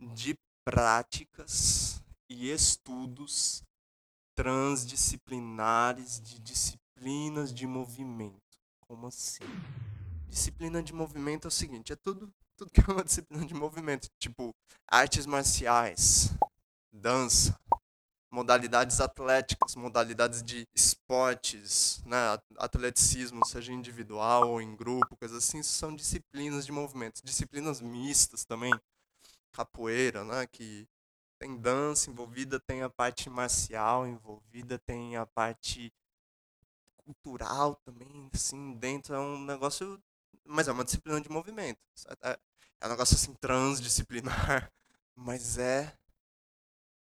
de 0.00 0.36
práticas 0.64 2.02
e 2.28 2.50
estudos 2.50 3.62
transdisciplinares 4.34 6.20
de 6.20 6.38
disciplinas 6.40 7.52
de 7.52 7.66
movimento. 7.66 8.40
Como 8.80 9.06
assim? 9.06 9.44
Disciplina 10.32 10.82
de 10.82 10.94
movimento 10.94 11.46
é 11.46 11.48
o 11.48 11.50
seguinte, 11.50 11.92
é 11.92 11.96
tudo, 11.96 12.32
tudo 12.56 12.70
que 12.70 12.80
é 12.80 12.90
uma 12.90 13.04
disciplina 13.04 13.44
de 13.44 13.52
movimento, 13.52 14.08
tipo 14.18 14.54
artes 14.88 15.26
marciais, 15.26 16.30
dança, 16.90 17.54
modalidades 18.30 18.98
atléticas, 18.98 19.76
modalidades 19.76 20.42
de 20.42 20.66
esportes, 20.74 22.02
né, 22.06 22.16
atleticismo, 22.56 23.44
seja 23.44 23.74
individual 23.74 24.48
ou 24.48 24.62
em 24.62 24.74
grupo, 24.74 25.18
coisas 25.18 25.36
assim, 25.36 25.62
são 25.62 25.94
disciplinas 25.94 26.64
de 26.64 26.72
movimento, 26.72 27.20
disciplinas 27.22 27.82
mistas 27.82 28.42
também, 28.42 28.72
capoeira, 29.52 30.24
né, 30.24 30.46
que 30.46 30.88
tem 31.38 31.58
dança 31.58 32.08
envolvida, 32.10 32.58
tem 32.58 32.80
a 32.82 32.88
parte 32.88 33.28
marcial 33.28 34.06
envolvida, 34.06 34.78
tem 34.78 35.14
a 35.14 35.26
parte 35.26 35.92
cultural 37.04 37.76
também, 37.84 38.30
assim, 38.32 38.72
dentro 38.74 39.14
é 39.14 39.18
um 39.18 39.44
negócio, 39.44 40.00
mas 40.44 40.68
é 40.68 40.72
uma 40.72 40.84
disciplina 40.84 41.20
de 41.20 41.30
movimento, 41.30 41.80
é, 42.22 42.38
é 42.80 42.86
um 42.86 42.90
negócio 42.90 43.14
assim 43.14 43.34
transdisciplinar, 43.34 44.72
mas 45.14 45.58
é 45.58 45.96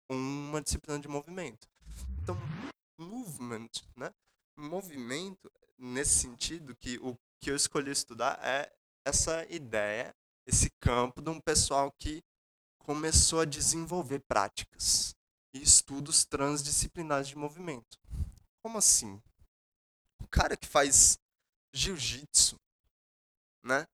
uma 0.08 0.60
disciplina 0.60 0.98
de 0.98 1.08
movimento. 1.08 1.68
Então, 2.22 2.36
movement, 2.98 3.70
né? 3.96 4.12
Movimento, 4.56 5.50
nesse 5.78 6.20
sentido, 6.20 6.76
que 6.76 6.98
o 6.98 7.16
que 7.40 7.50
eu 7.50 7.56
escolhi 7.56 7.90
estudar 7.90 8.38
é 8.42 8.72
essa 9.04 9.44
ideia, 9.52 10.14
esse 10.46 10.70
campo 10.80 11.20
de 11.20 11.30
um 11.30 11.40
pessoal 11.40 11.92
que 11.98 12.22
começou 12.78 13.40
a 13.40 13.44
desenvolver 13.44 14.20
práticas 14.20 15.14
e 15.52 15.62
estudos 15.62 16.24
transdisciplinares 16.24 17.28
de 17.28 17.36
movimento. 17.36 17.98
Como 18.62 18.78
assim? 18.78 19.20
O 20.22 20.28
cara 20.28 20.56
que 20.56 20.66
faz 20.66 21.18
jiu-jitsu, 21.72 22.56
né? 23.64 23.86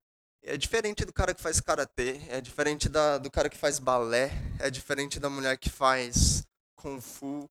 É 0.42 0.56
diferente 0.56 1.04
do 1.04 1.12
cara 1.12 1.34
que 1.34 1.40
faz 1.40 1.60
karatê, 1.60 2.16
é 2.28 2.40
diferente 2.40 2.88
da, 2.88 3.18
do 3.18 3.30
cara 3.30 3.48
que 3.48 3.56
faz 3.56 3.78
balé, 3.78 4.30
é 4.58 4.70
diferente 4.70 5.20
da 5.20 5.30
mulher 5.30 5.56
que 5.58 5.70
faz 5.70 6.46
kung 6.74 7.00
fu 7.00 7.48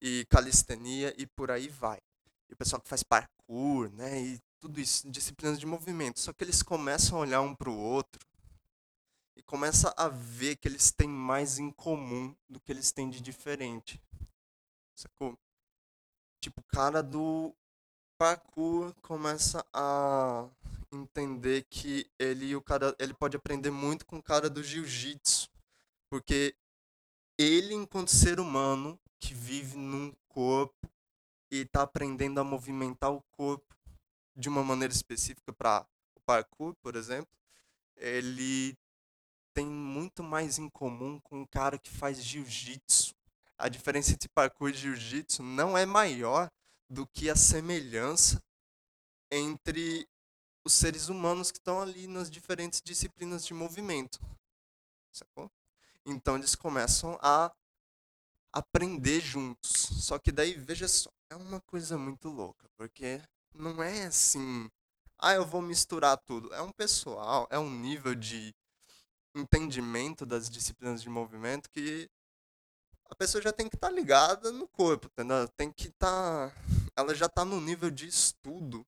e 0.00 0.24
calistenia 0.28 1.14
e 1.18 1.26
por 1.26 1.50
aí 1.50 1.68
vai. 1.68 1.98
E 2.48 2.54
o 2.54 2.56
pessoal 2.56 2.80
que 2.80 2.88
faz 2.88 3.02
parkour, 3.02 3.90
né, 3.92 4.20
e 4.20 4.40
tudo 4.58 4.80
isso, 4.80 5.08
disciplinas 5.10 5.60
de 5.60 5.66
movimento. 5.66 6.18
Só 6.18 6.32
que 6.32 6.42
eles 6.42 6.62
começam 6.62 7.18
a 7.18 7.20
olhar 7.20 7.40
um 7.42 7.54
para 7.54 7.70
o 7.70 7.78
outro 7.78 8.26
e 9.36 9.42
começa 9.42 9.92
a 9.96 10.08
ver 10.08 10.56
que 10.56 10.66
eles 10.66 10.90
têm 10.90 11.08
mais 11.08 11.58
em 11.58 11.70
comum 11.70 12.34
do 12.48 12.58
que 12.60 12.72
eles 12.72 12.90
têm 12.90 13.08
de 13.08 13.20
diferente. 13.20 14.02
Sacou? 14.96 15.38
Tipo, 16.42 16.60
o 16.60 16.64
cara 16.64 17.02
do 17.02 17.54
parkour 18.18 18.94
começa 19.02 19.64
a 19.72 20.48
entender 20.92 21.66
que 21.70 22.10
ele 22.18 22.54
o 22.56 22.62
cara 22.62 22.94
ele 22.98 23.14
pode 23.14 23.36
aprender 23.36 23.70
muito 23.70 24.04
com 24.04 24.18
o 24.18 24.22
cara 24.22 24.50
do 24.50 24.62
jiu-jitsu, 24.62 25.48
porque 26.08 26.54
ele 27.38 27.74
enquanto 27.74 28.10
ser 28.10 28.40
humano 28.40 28.98
que 29.18 29.34
vive 29.34 29.76
num 29.76 30.12
corpo 30.28 30.90
e 31.50 31.58
está 31.58 31.82
aprendendo 31.82 32.40
a 32.40 32.44
movimentar 32.44 33.12
o 33.12 33.22
corpo 33.32 33.76
de 34.36 34.48
uma 34.48 34.64
maneira 34.64 34.92
específica 34.92 35.52
para 35.52 35.86
o 36.14 36.20
parkour, 36.20 36.74
por 36.82 36.96
exemplo, 36.96 37.30
ele 37.96 38.76
tem 39.52 39.66
muito 39.66 40.22
mais 40.22 40.58
em 40.58 40.68
comum 40.68 41.20
com 41.20 41.42
o 41.42 41.48
cara 41.48 41.78
que 41.78 41.90
faz 41.90 42.24
jiu-jitsu. 42.24 43.14
A 43.58 43.68
diferença 43.68 44.12
entre 44.12 44.28
parkour 44.28 44.70
e 44.70 44.74
jiu-jitsu 44.74 45.42
não 45.42 45.76
é 45.76 45.84
maior 45.84 46.50
do 46.88 47.06
que 47.06 47.28
a 47.28 47.36
semelhança 47.36 48.42
entre 49.30 50.08
os 50.64 50.72
seres 50.72 51.08
humanos 51.08 51.50
que 51.50 51.58
estão 51.58 51.80
ali 51.80 52.06
nas 52.06 52.30
diferentes 52.30 52.80
disciplinas 52.80 53.44
de 53.46 53.54
movimento. 53.54 54.20
Sacou? 55.12 55.50
Então 56.04 56.36
eles 56.36 56.54
começam 56.54 57.18
a 57.20 57.52
aprender 58.52 59.20
juntos. 59.20 59.72
Só 59.72 60.18
que 60.18 60.32
daí, 60.32 60.54
veja 60.54 60.88
só, 60.88 61.10
é 61.30 61.36
uma 61.36 61.60
coisa 61.60 61.96
muito 61.96 62.28
louca, 62.28 62.68
porque 62.76 63.20
não 63.54 63.82
é 63.82 64.06
assim, 64.06 64.70
ah, 65.18 65.34
eu 65.34 65.44
vou 65.44 65.62
misturar 65.62 66.16
tudo. 66.18 66.52
É 66.54 66.60
um 66.62 66.72
pessoal, 66.72 67.46
é 67.50 67.58
um 67.58 67.70
nível 67.70 68.14
de 68.14 68.54
entendimento 69.34 70.26
das 70.26 70.50
disciplinas 70.50 71.02
de 71.02 71.08
movimento 71.08 71.70
que 71.70 72.10
a 73.08 73.14
pessoa 73.14 73.42
já 73.42 73.52
tem 73.52 73.68
que 73.68 73.76
estar 73.76 73.88
tá 73.88 73.94
ligada 73.94 74.52
no 74.52 74.66
corpo, 74.68 75.06
entendeu? 75.06 75.48
Tem 75.48 75.72
que 75.72 75.88
estar, 75.88 76.50
tá, 76.50 76.56
ela 76.96 77.14
já 77.14 77.26
está 77.26 77.44
no 77.44 77.60
nível 77.60 77.90
de 77.90 78.06
estudo 78.06 78.86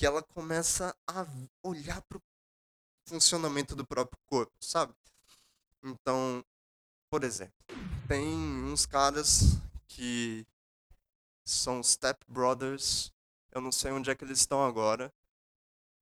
que 0.00 0.06
ela 0.06 0.22
começa 0.22 0.96
a 1.06 1.26
olhar 1.62 2.00
para 2.00 2.16
o 2.16 2.22
funcionamento 3.06 3.76
do 3.76 3.86
próprio 3.86 4.18
corpo, 4.24 4.50
sabe? 4.58 4.94
Então, 5.84 6.42
por 7.10 7.22
exemplo, 7.22 7.52
tem 8.08 8.26
uns 8.64 8.86
caras 8.86 9.58
que 9.86 10.46
são 11.44 11.82
Step 11.82 12.18
Brothers, 12.26 13.12
eu 13.52 13.60
não 13.60 13.70
sei 13.70 13.92
onde 13.92 14.10
é 14.10 14.14
que 14.14 14.24
eles 14.24 14.38
estão 14.38 14.64
agora, 14.64 15.12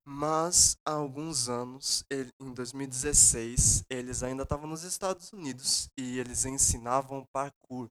Mas 0.04 0.78
há 0.86 0.92
alguns 0.92 1.48
anos, 1.48 2.04
em 2.40 2.54
2016, 2.54 3.84
eles 3.90 4.22
ainda 4.22 4.44
estavam 4.44 4.66
nos 4.68 4.82
Estados 4.84 5.32
Unidos 5.32 5.90
e 5.98 6.18
eles 6.18 6.46
ensinavam 6.46 7.26
parkour 7.30 7.90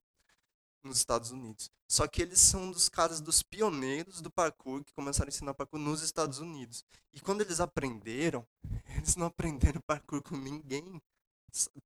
nos 0.88 0.98
Estados 0.98 1.30
Unidos. 1.30 1.70
Só 1.88 2.06
que 2.06 2.20
eles 2.20 2.40
são 2.40 2.64
um 2.64 2.70
dos 2.70 2.88
caras 2.88 3.20
dos 3.20 3.42
pioneiros 3.42 4.20
do 4.20 4.30
parkour 4.30 4.82
que 4.82 4.92
começaram 4.92 5.28
a 5.28 5.32
ensinar 5.32 5.54
parkour 5.54 5.78
nos 5.78 6.02
Estados 6.02 6.38
Unidos. 6.38 6.84
E 7.12 7.20
quando 7.20 7.40
eles 7.40 7.60
aprenderam, 7.60 8.46
eles 8.96 9.16
não 9.16 9.26
aprenderam 9.26 9.80
parkour 9.80 10.22
com 10.22 10.36
ninguém, 10.36 11.00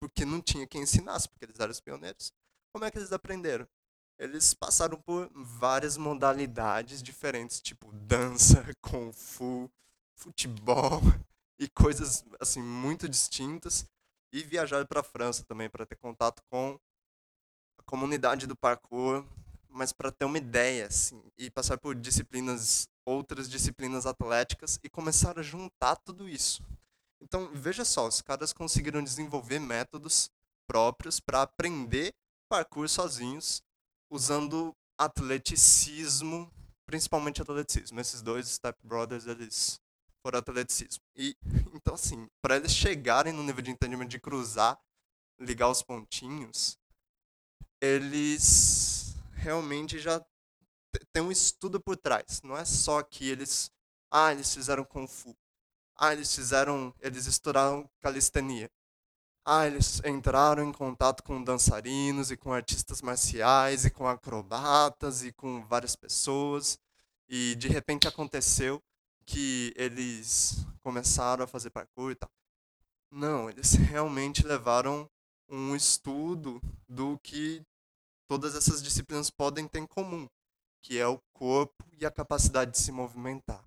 porque 0.01 0.25
não 0.25 0.41
tinha 0.41 0.67
quem 0.67 0.83
ensinasse, 0.83 1.29
porque 1.29 1.45
eles 1.45 1.59
eram 1.61 1.71
os 1.71 1.81
pioneiros. 1.81 2.33
Como 2.73 2.85
é 2.85 2.91
que 2.91 2.99
eles 2.99 3.13
aprenderam? 3.13 3.69
Eles 4.19 4.55
passaram 4.55 5.01
por 5.01 5.31
várias 5.35 5.97
modalidades 5.97 7.03
diferentes, 7.03 7.61
tipo 7.61 7.93
dança, 7.93 8.65
kung 8.81 9.13
fu, 9.13 9.71
futebol 10.15 11.01
e 11.59 11.69
coisas 11.69 12.25
assim 12.41 12.63
muito 12.63 13.09
distintas. 13.09 13.85
E 14.33 14.43
viajaram 14.43 14.87
para 14.87 15.01
a 15.01 15.05
França 15.05 15.45
também 15.45 15.69
para 15.69 15.85
ter 15.85 15.97
contato 15.97 16.43
com 16.51 16.72
comunidade 17.93 18.47
do 18.47 18.57
parkour, 18.57 19.23
mas 19.69 19.93
para 19.93 20.11
ter 20.11 20.25
uma 20.25 20.39
ideia 20.39 20.87
assim 20.87 21.23
e 21.37 21.51
passar 21.51 21.77
por 21.77 21.95
disciplinas, 21.95 22.89
outras 23.05 23.51
disciplinas 23.51 24.07
atléticas 24.07 24.81
e 24.83 24.89
começar 24.89 25.39
a 25.39 25.43
juntar 25.43 25.97
tudo 25.97 26.27
isso. 26.27 26.63
Então, 27.21 27.51
veja 27.53 27.85
só, 27.85 28.09
os 28.09 28.23
caras 28.23 28.51
conseguiram 28.51 29.05
desenvolver 29.05 29.59
métodos 29.59 30.31
próprios 30.67 31.21
para 31.21 31.43
aprender 31.43 32.15
parkour 32.49 32.89
sozinhos, 32.89 33.63
usando 34.11 34.75
atleticismo, 34.97 36.51
principalmente 36.87 37.43
atleticismo. 37.43 38.01
Esses 38.01 38.23
dois 38.23 38.49
Step 38.49 38.79
Brothers, 38.83 39.27
eles 39.27 39.79
foram 40.23 40.39
atleticismo. 40.39 41.05
E 41.15 41.37
então 41.75 41.93
assim, 41.93 42.27
para 42.41 42.57
eles 42.57 42.73
chegarem 42.73 43.35
no 43.35 43.43
nível 43.43 43.61
de 43.61 43.71
entendimento 43.71 44.09
de 44.09 44.19
cruzar, 44.19 44.81
ligar 45.39 45.69
os 45.69 45.83
pontinhos, 45.83 46.79
eles 47.83 49.17
realmente 49.33 49.99
já 49.99 50.25
tem 51.13 51.21
um 51.23 51.33
estudo 51.33 51.81
por 51.81 51.97
trás. 51.97 52.41
Não 52.45 52.57
é 52.57 52.65
só 52.65 53.03
que 53.03 53.29
eles, 53.29 53.73
ah, 54.09 54.31
eles 54.33 54.55
fizeram 54.55 54.85
kung 54.85 55.09
fu. 55.09 55.37
Ah, 55.97 56.13
eles 56.13 56.33
fizeram, 56.33 56.95
eles 57.01 57.27
estudaram 57.27 57.91
calistenia. 58.01 58.71
Ah, 59.45 59.67
eles 59.67 60.01
entraram 60.05 60.63
em 60.63 60.73
contato 60.73 61.25
com 61.25 61.43
dançarinos 61.43 62.31
e 62.31 62.37
com 62.37 62.53
artistas 62.53 63.03
marciais 63.03 63.85
e 63.85 63.91
com 63.91 64.07
acrobatas 64.07 65.25
e 65.25 65.33
com 65.33 65.67
várias 65.67 65.97
pessoas. 65.97 66.79
E 67.29 67.57
de 67.57 67.67
repente 67.67 68.07
aconteceu 68.07 68.81
que 69.27 69.73
eles 69.77 70.65
começaram 70.83 71.45
a 71.45 71.49
fazer 71.49 71.71
parkour 71.71 72.13
e 72.13 72.15
tal. 72.15 72.31
Não, 73.11 73.51
eles 73.51 73.75
realmente 73.75 74.47
levaram 74.47 75.11
um 75.49 75.75
estudo 75.75 76.61
do 76.89 77.19
que 77.19 77.65
todas 78.33 78.55
essas 78.55 78.83
disciplinas 78.83 79.29
podem 79.29 79.69
ter 79.69 79.81
em 79.81 79.87
comum, 79.87 80.27
que 80.81 80.99
é 80.99 81.07
o 81.07 81.21
corpo 81.35 81.85
e 82.01 82.07
a 82.07 82.11
capacidade 82.11 82.71
de 82.71 82.79
se 82.79 82.91
movimentar. 82.91 83.63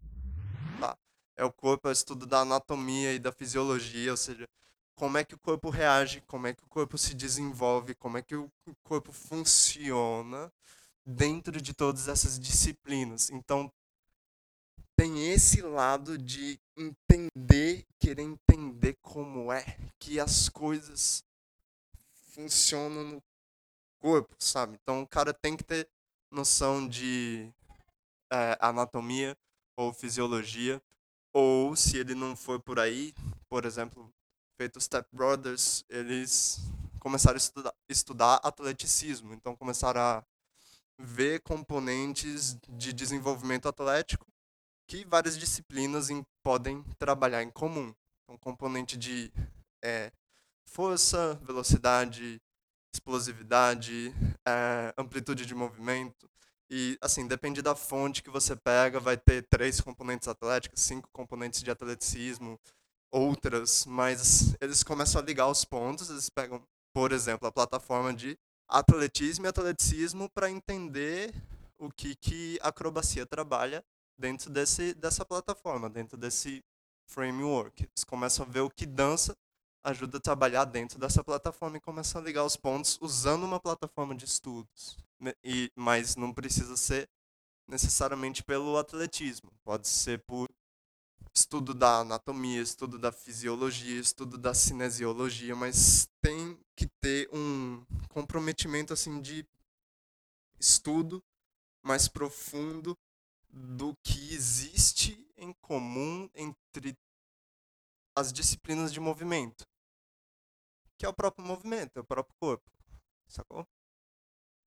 Tá? 0.79 0.97
É 1.35 1.45
o 1.45 1.53
corpo, 1.53 1.87
é 1.87 1.91
o 1.91 1.93
estudo 1.93 2.25
da 2.25 2.39
anatomia 2.39 3.13
e 3.13 3.19
da 3.19 3.31
fisiologia, 3.31 4.09
ou 4.09 4.17
seja, 4.17 4.49
como 4.95 5.19
é 5.19 5.23
que 5.23 5.35
o 5.35 5.37
corpo 5.37 5.69
reage, 5.69 6.19
como 6.21 6.47
é 6.47 6.53
que 6.55 6.63
o 6.63 6.67
corpo 6.67 6.97
se 6.97 7.13
desenvolve, 7.13 7.93
como 7.93 8.17
é 8.17 8.23
que 8.23 8.35
o 8.35 8.49
corpo 8.83 9.11
funciona 9.11 10.51
dentro 11.05 11.61
de 11.61 11.71
todas 11.71 12.07
essas 12.07 12.39
disciplinas. 12.39 13.29
Então, 13.29 13.71
tem 14.95 15.31
esse 15.31 15.61
lado 15.61 16.17
de 16.17 16.59
entender, 16.75 17.85
querer 17.99 18.23
entender 18.23 18.97
como 18.99 19.53
é 19.53 19.77
que 19.99 20.19
as 20.19 20.49
coisas 20.49 21.23
funcionam 22.33 23.03
no 23.03 23.23
corpo, 23.99 24.35
sabe? 24.39 24.77
Então, 24.81 25.01
o 25.01 25.07
cara 25.07 25.33
tem 25.33 25.55
que 25.57 25.63
ter 25.63 25.89
noção 26.31 26.87
de 26.87 27.51
eh, 28.31 28.57
anatomia 28.59 29.37
ou 29.77 29.93
fisiologia, 29.93 30.81
ou 31.33 31.75
se 31.75 31.97
ele 31.97 32.15
não 32.15 32.35
for 32.35 32.61
por 32.61 32.79
aí, 32.79 33.13
por 33.49 33.65
exemplo, 33.65 34.11
feito 34.57 34.79
Step 34.81 35.07
Brothers, 35.13 35.83
eles 35.89 36.59
começaram 36.99 37.35
a 37.35 37.39
estudar, 37.39 37.73
estudar 37.89 38.35
atleticismo, 38.43 39.33
então 39.33 39.55
começaram 39.55 40.01
a 40.01 40.25
ver 40.99 41.41
componentes 41.41 42.57
de 42.69 42.93
desenvolvimento 42.93 43.67
atlético 43.67 44.25
que 44.87 45.05
várias 45.05 45.37
disciplinas 45.37 46.09
em- 46.09 46.25
podem 46.43 46.83
trabalhar 46.99 47.43
em 47.43 47.51
comum. 47.51 47.93
Um 48.29 48.37
componente 48.37 48.97
de 48.97 49.31
eh, 49.83 50.11
força, 50.67 51.35
velocidade, 51.43 52.41
explosividade, 52.95 54.13
eh, 54.45 54.93
amplitude 54.97 55.45
de 55.45 55.53
movimento. 55.53 56.29
E, 56.69 56.97
assim, 56.99 57.27
depende 57.27 57.61
da 57.61 57.75
fonte 57.75 58.23
que 58.23 58.29
você 58.29 58.55
pega, 58.55 58.99
vai 58.99 59.15
ter 59.17 59.43
três 59.43 59.79
componentes 59.79 60.27
atléticos, 60.27 60.81
cinco 60.81 61.09
componentes 61.11 61.61
de 61.61 61.69
atleticismo, 61.69 62.59
outras, 63.11 63.85
mas 63.85 64.55
eles 64.59 64.83
começam 64.83 65.21
a 65.21 65.23
ligar 65.23 65.47
os 65.47 65.63
pontos, 65.63 66.09
eles 66.09 66.29
pegam, 66.29 66.61
por 66.93 67.11
exemplo, 67.11 67.47
a 67.47 67.51
plataforma 67.51 68.13
de 68.13 68.37
atletismo 68.67 69.45
e 69.45 69.49
atleticismo 69.49 70.27
para 70.29 70.49
entender 70.49 71.33
o 71.77 71.91
que, 71.91 72.15
que 72.15 72.57
acrobacia 72.61 73.25
trabalha 73.25 73.83
dentro 74.17 74.49
desse, 74.49 74.93
dessa 74.95 75.23
plataforma, 75.23 75.89
dentro 75.89 76.17
desse 76.17 76.63
framework. 77.07 77.83
Eles 77.83 78.03
começam 78.03 78.45
a 78.45 78.49
ver 78.49 78.61
o 78.61 78.69
que 78.69 78.85
dança 78.85 79.35
ajuda 79.85 80.17
a 80.17 80.21
trabalhar 80.21 80.65
dentro 80.65 80.99
dessa 80.99 81.23
plataforma 81.23 81.77
e 81.77 81.81
começam 81.81 82.19
a 82.19 82.23
ligar 82.23 82.43
os 82.43 82.57
pontos 82.57 82.97
usando 82.99 83.43
uma 83.43 83.59
plataforma 83.59 84.15
de 84.15 84.25
estudos. 84.25 84.97
né? 85.19 85.33
E, 85.43 85.71
mas 85.75 86.15
não 86.15 86.33
precisa 86.33 86.75
ser 86.75 87.07
necessariamente 87.67 88.43
pelo 88.43 88.77
atletismo, 88.77 89.51
pode 89.63 89.87
ser 89.87 90.19
por 90.25 90.49
estudo 91.33 91.73
da 91.73 91.99
anatomia, 91.99 92.61
estudo 92.61 92.97
da 92.97 93.11
fisiologia, 93.11 93.99
estudo 93.99 94.37
da 94.37 94.53
cinesiologia, 94.53 95.55
mas 95.55 96.07
tem 96.21 96.57
que 96.75 96.87
ter 97.01 97.29
um 97.31 97.85
comprometimento 98.09 98.93
assim 98.93 99.21
de 99.21 99.45
estudo 100.59 101.21
mais 101.83 102.07
profundo 102.07 102.97
do 103.49 103.95
que 104.03 104.33
existe 104.33 105.25
em 105.37 105.53
comum 105.61 106.29
entre 106.33 106.97
as 108.15 108.31
disciplinas 108.31 108.93
de 108.93 108.99
movimento, 108.99 109.65
que 110.97 111.05
é 111.05 111.09
o 111.09 111.13
próprio 111.13 111.45
movimento, 111.45 111.97
é 111.97 112.01
o 112.01 112.05
próprio 112.05 112.35
corpo, 112.39 112.69
sacou? 113.27 113.67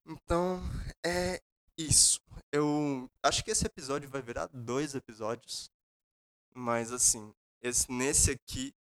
Então, 0.05 0.61
é 1.05 1.41
isso. 1.77 2.21
Eu 2.51 3.09
acho 3.23 3.43
que 3.43 3.51
esse 3.51 3.65
episódio 3.65 4.09
vai 4.09 4.21
virar 4.21 4.47
dois 4.47 4.95
episódios, 4.95 5.71
mas 6.53 6.91
assim, 6.91 7.33
esse, 7.61 7.91
nesse 7.91 8.31
aqui 8.31 8.73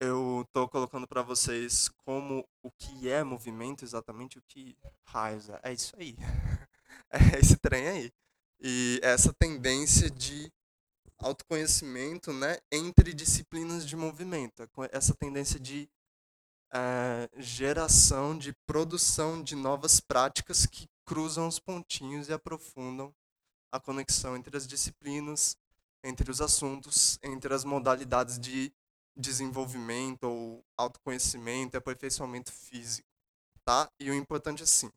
eu 0.00 0.44
tô 0.52 0.68
colocando 0.68 1.06
pra 1.06 1.22
vocês 1.22 1.88
como 2.04 2.44
o 2.60 2.72
que 2.72 3.08
é 3.08 3.22
movimento 3.22 3.84
exatamente, 3.84 4.36
o 4.36 4.42
que 4.48 4.76
raios 5.04 5.48
é. 5.48 5.60
É 5.62 5.72
isso 5.72 5.94
aí. 5.96 6.16
É 7.10 7.38
esse 7.38 7.58
trem 7.58 7.88
aí. 7.88 8.12
E 8.60 8.98
essa 9.02 9.34
tendência 9.34 10.10
de 10.10 10.50
autoconhecimento, 11.18 12.32
né, 12.32 12.56
entre 12.70 13.12
disciplinas 13.12 13.86
de 13.86 13.96
movimento, 13.96 14.68
essa 14.90 15.14
tendência 15.14 15.60
de 15.60 15.90
geração, 17.36 18.36
de 18.36 18.52
produção 18.66 19.42
de 19.42 19.54
novas 19.54 20.00
práticas 20.00 20.66
que 20.66 20.88
cruzam 21.04 21.46
os 21.46 21.58
pontinhos 21.58 22.28
e 22.28 22.32
aprofundam 22.32 23.14
a 23.70 23.80
conexão 23.80 24.36
entre 24.36 24.56
as 24.56 24.66
disciplinas, 24.66 25.56
entre 26.04 26.30
os 26.30 26.40
assuntos, 26.40 27.18
entre 27.22 27.52
as 27.52 27.64
modalidades 27.64 28.38
de 28.38 28.72
desenvolvimento 29.16 30.24
ou 30.24 30.64
autoconhecimento 30.76 31.76
e 31.76 31.78
aperfeiçoamento 31.78 32.52
físico, 32.52 33.08
tá? 33.64 33.90
E 34.00 34.10
o 34.10 34.14
importante 34.14 34.60
é 34.60 34.64
assim, 34.64 34.90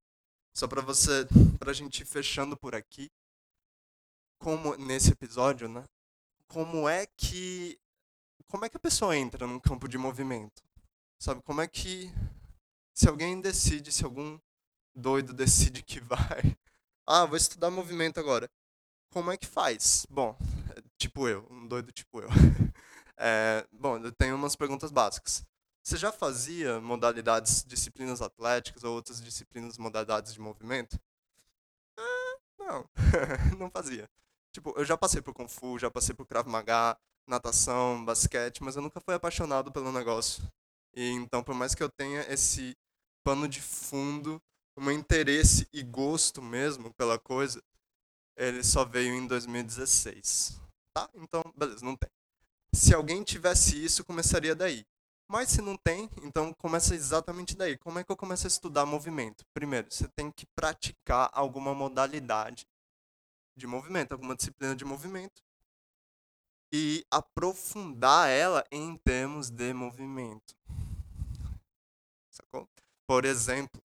só 0.54 0.68
para 0.68 0.82
você, 0.82 1.28
para 1.60 1.72
a 1.72 1.74
gente 1.74 2.02
ir 2.02 2.06
fechando 2.06 2.56
por 2.56 2.74
aqui, 2.74 3.12
como 4.40 4.76
nesse 4.78 5.12
episódio, 5.12 5.68
né? 5.68 5.84
Como 6.48 6.88
é 6.88 7.06
que 7.06 7.80
como 8.48 8.64
é 8.64 8.70
que 8.70 8.78
a 8.78 8.80
pessoa 8.80 9.18
entra 9.18 9.48
num 9.48 9.60
campo 9.60 9.88
de 9.88 9.98
movimento? 9.98 10.64
Sabe 11.20 11.42
como 11.44 11.62
é 11.62 11.68
que 11.68 12.12
se 12.94 13.08
alguém 13.10 13.42
decide, 13.42 13.92
se 13.92 14.06
algum 14.06 14.40
doido 14.96 15.34
decide 15.34 15.84
que 15.84 16.00
vai, 16.00 16.58
ah, 17.08 17.26
vou 17.26 17.38
estudar 17.38 17.70
movimento 17.70 18.20
agora. 18.20 18.50
Como 19.12 19.32
é 19.32 19.38
que 19.38 19.48
faz? 19.48 20.06
Bom, 20.10 20.38
tipo 20.98 21.28
eu, 21.28 21.48
um 21.50 21.68
doido 21.68 21.92
tipo 21.92 22.22
eu. 22.22 22.30
É, 23.18 23.66
bom, 23.72 23.98
eu 24.00 24.12
tenho 24.12 24.36
umas 24.36 24.58
perguntas 24.58 24.92
básicas. 24.92 25.42
Você 25.82 25.96
já 25.96 26.12
fazia 26.12 26.82
modalidades, 26.82 27.64
disciplinas 27.64 28.22
atléticas 28.22 28.84
ou 28.84 28.94
outras 28.94 29.22
disciplinas, 29.22 29.78
modalidades 29.78 30.34
de 30.34 30.42
movimento? 30.42 31.00
Ah, 31.98 32.38
não, 32.60 32.90
não 33.58 33.70
fazia. 33.70 34.10
Tipo, 34.52 34.74
eu 34.78 34.86
já 34.86 34.98
passei 34.98 35.22
por 35.22 35.34
Kung 35.34 35.48
Fu, 35.48 35.80
já 35.80 35.90
passei 35.90 36.16
por 36.16 36.26
Krav 36.26 36.48
Maga, 36.48 36.98
natação, 37.28 38.04
basquete, 38.04 38.64
mas 38.64 38.76
eu 38.76 38.82
nunca 38.82 39.00
fui 39.00 39.14
apaixonado 39.14 39.72
pelo 39.72 39.92
negócio. 39.92 40.44
E 40.96 41.10
então, 41.12 41.44
por 41.44 41.54
mais 41.54 41.76
que 41.76 41.84
eu 41.84 41.90
tenha 41.90 42.22
esse 42.32 42.76
pano 43.24 43.48
de 43.48 43.62
fundo, 43.62 44.42
o 44.78 44.82
meu 44.82 44.94
interesse 44.94 45.68
e 45.74 45.84
gosto 45.84 46.42
mesmo 46.42 46.94
pela 46.94 47.20
coisa, 47.20 47.62
ele 48.38 48.64
só 48.64 48.86
veio 48.86 49.14
em 49.14 49.28
2016. 49.28 50.60
Tá? 50.94 51.10
Então, 51.16 51.42
beleza, 51.56 51.84
não 51.84 51.96
tem. 51.96 52.10
Se 52.74 52.94
alguém 52.94 53.24
tivesse 53.24 53.84
isso, 53.84 54.04
começaria 54.06 54.56
daí. 54.56 54.86
Mas 55.28 55.50
se 55.50 55.62
não 55.62 55.76
tem, 55.76 56.10
então 56.22 56.54
começa 56.54 56.94
exatamente 56.94 57.56
daí. 57.56 57.78
Como 57.78 57.98
é 57.98 58.04
que 58.04 58.12
eu 58.12 58.18
começo 58.18 58.46
a 58.46 58.48
estudar 58.48 58.86
movimento? 58.86 59.44
Primeiro, 59.54 59.88
você 59.90 60.08
tem 60.10 60.32
que 60.32 60.46
praticar 60.56 61.30
alguma 61.34 61.74
modalidade 61.74 62.68
de 63.58 63.66
movimento, 63.66 64.12
alguma 64.12 64.36
disciplina 64.36 64.76
de 64.76 64.86
movimento 64.86 65.42
e 66.72 67.06
aprofundar 67.10 68.30
ela 68.30 68.64
em 68.70 68.98
termos 68.98 69.50
de 69.50 69.74
movimento. 69.74 70.56
Por 73.08 73.26
exemplo, 73.26 73.82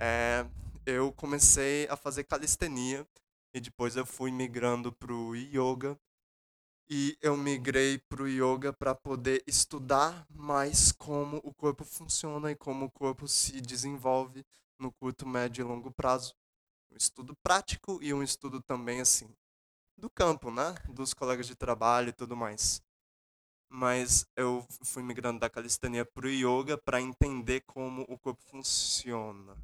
é, 0.00 0.46
eu 0.86 1.12
comecei 1.12 1.86
a 1.88 1.96
fazer 1.96 2.24
calistenia 2.24 3.06
e 3.54 3.60
depois 3.60 3.96
eu 3.96 4.06
fui 4.06 4.30
migrando 4.30 4.92
para 4.92 5.12
o 5.12 5.34
yoga 5.34 5.98
e 6.90 7.18
eu 7.20 7.36
migrei 7.36 7.98
para 7.98 8.22
o 8.22 8.28
yoga 8.28 8.72
para 8.72 8.94
poder 8.94 9.42
estudar 9.46 10.26
mais 10.30 10.90
como 10.92 11.38
o 11.44 11.52
corpo 11.52 11.84
funciona 11.84 12.50
e 12.50 12.56
como 12.56 12.86
o 12.86 12.90
corpo 12.90 13.28
se 13.28 13.60
desenvolve 13.60 14.44
no 14.78 14.90
curto, 14.92 15.26
médio 15.26 15.62
e 15.62 15.64
longo 15.64 15.90
prazo. 15.90 16.34
Um 16.90 16.96
estudo 16.96 17.36
prático 17.42 17.98
e 18.02 18.14
um 18.14 18.22
estudo 18.22 18.62
também 18.62 19.00
assim 19.00 19.28
do 19.98 20.08
campo, 20.08 20.50
né? 20.50 20.74
Dos 20.88 21.12
colegas 21.12 21.46
de 21.46 21.54
trabalho 21.54 22.10
e 22.10 22.12
tudo 22.12 22.36
mais. 22.36 22.80
Mas 23.68 24.26
eu 24.34 24.66
fui 24.82 25.02
migrando 25.02 25.40
da 25.40 25.50
calistenia 25.50 26.04
para 26.04 26.26
o 26.26 26.30
yoga 26.30 26.78
para 26.78 27.00
entender 27.00 27.62
como 27.66 28.02
o 28.08 28.18
corpo 28.18 28.40
funciona. 28.50 29.56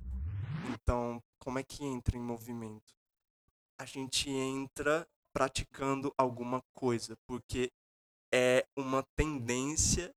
Então, 0.73 1.23
como 1.39 1.59
é 1.59 1.63
que 1.63 1.85
entra 1.85 2.17
em 2.17 2.21
movimento? 2.21 2.95
A 3.79 3.85
gente 3.85 4.31
entra 4.31 5.07
praticando 5.33 6.13
alguma 6.17 6.63
coisa, 6.73 7.17
porque 7.27 7.71
é 8.33 8.65
uma 8.77 9.03
tendência 9.17 10.15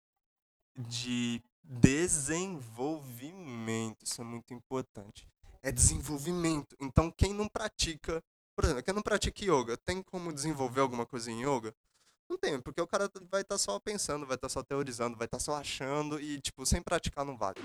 de 0.78 1.42
desenvolvimento. 1.64 4.04
Isso 4.04 4.22
é 4.22 4.24
muito 4.24 4.54
importante. 4.54 5.28
É 5.62 5.72
desenvolvimento. 5.72 6.76
Então, 6.80 7.12
quem 7.12 7.34
não 7.34 7.48
pratica, 7.48 8.24
por 8.56 8.64
exemplo, 8.64 8.84
quem 8.84 8.94
não 8.94 9.02
pratica 9.02 9.44
yoga, 9.44 9.76
tem 9.78 10.04
como 10.04 10.32
desenvolver 10.32 10.82
alguma 10.82 11.06
coisa 11.06 11.32
em 11.32 11.42
yoga? 11.42 11.74
Não 12.30 12.38
tem, 12.38 12.60
porque 12.60 12.82
o 12.82 12.88
cara 12.88 13.10
vai 13.30 13.42
estar 13.42 13.56
tá 13.56 13.58
só 13.58 13.80
pensando, 13.80 14.26
vai 14.26 14.36
estar 14.36 14.48
tá 14.48 14.54
só 14.54 14.64
teorizando, 14.64 15.18
vai 15.18 15.26
estar 15.26 15.38
tá 15.38 15.44
só 15.44 15.56
achando 15.56 16.20
e, 16.20 16.40
tipo, 16.42 16.66
sem 16.66 16.82
praticar 16.82 17.26
não 17.26 17.38
vale. 17.38 17.60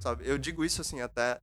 Sabe? 0.00 0.28
Eu 0.28 0.38
digo 0.38 0.64
isso 0.64 0.80
assim 0.80 1.00
até 1.00 1.40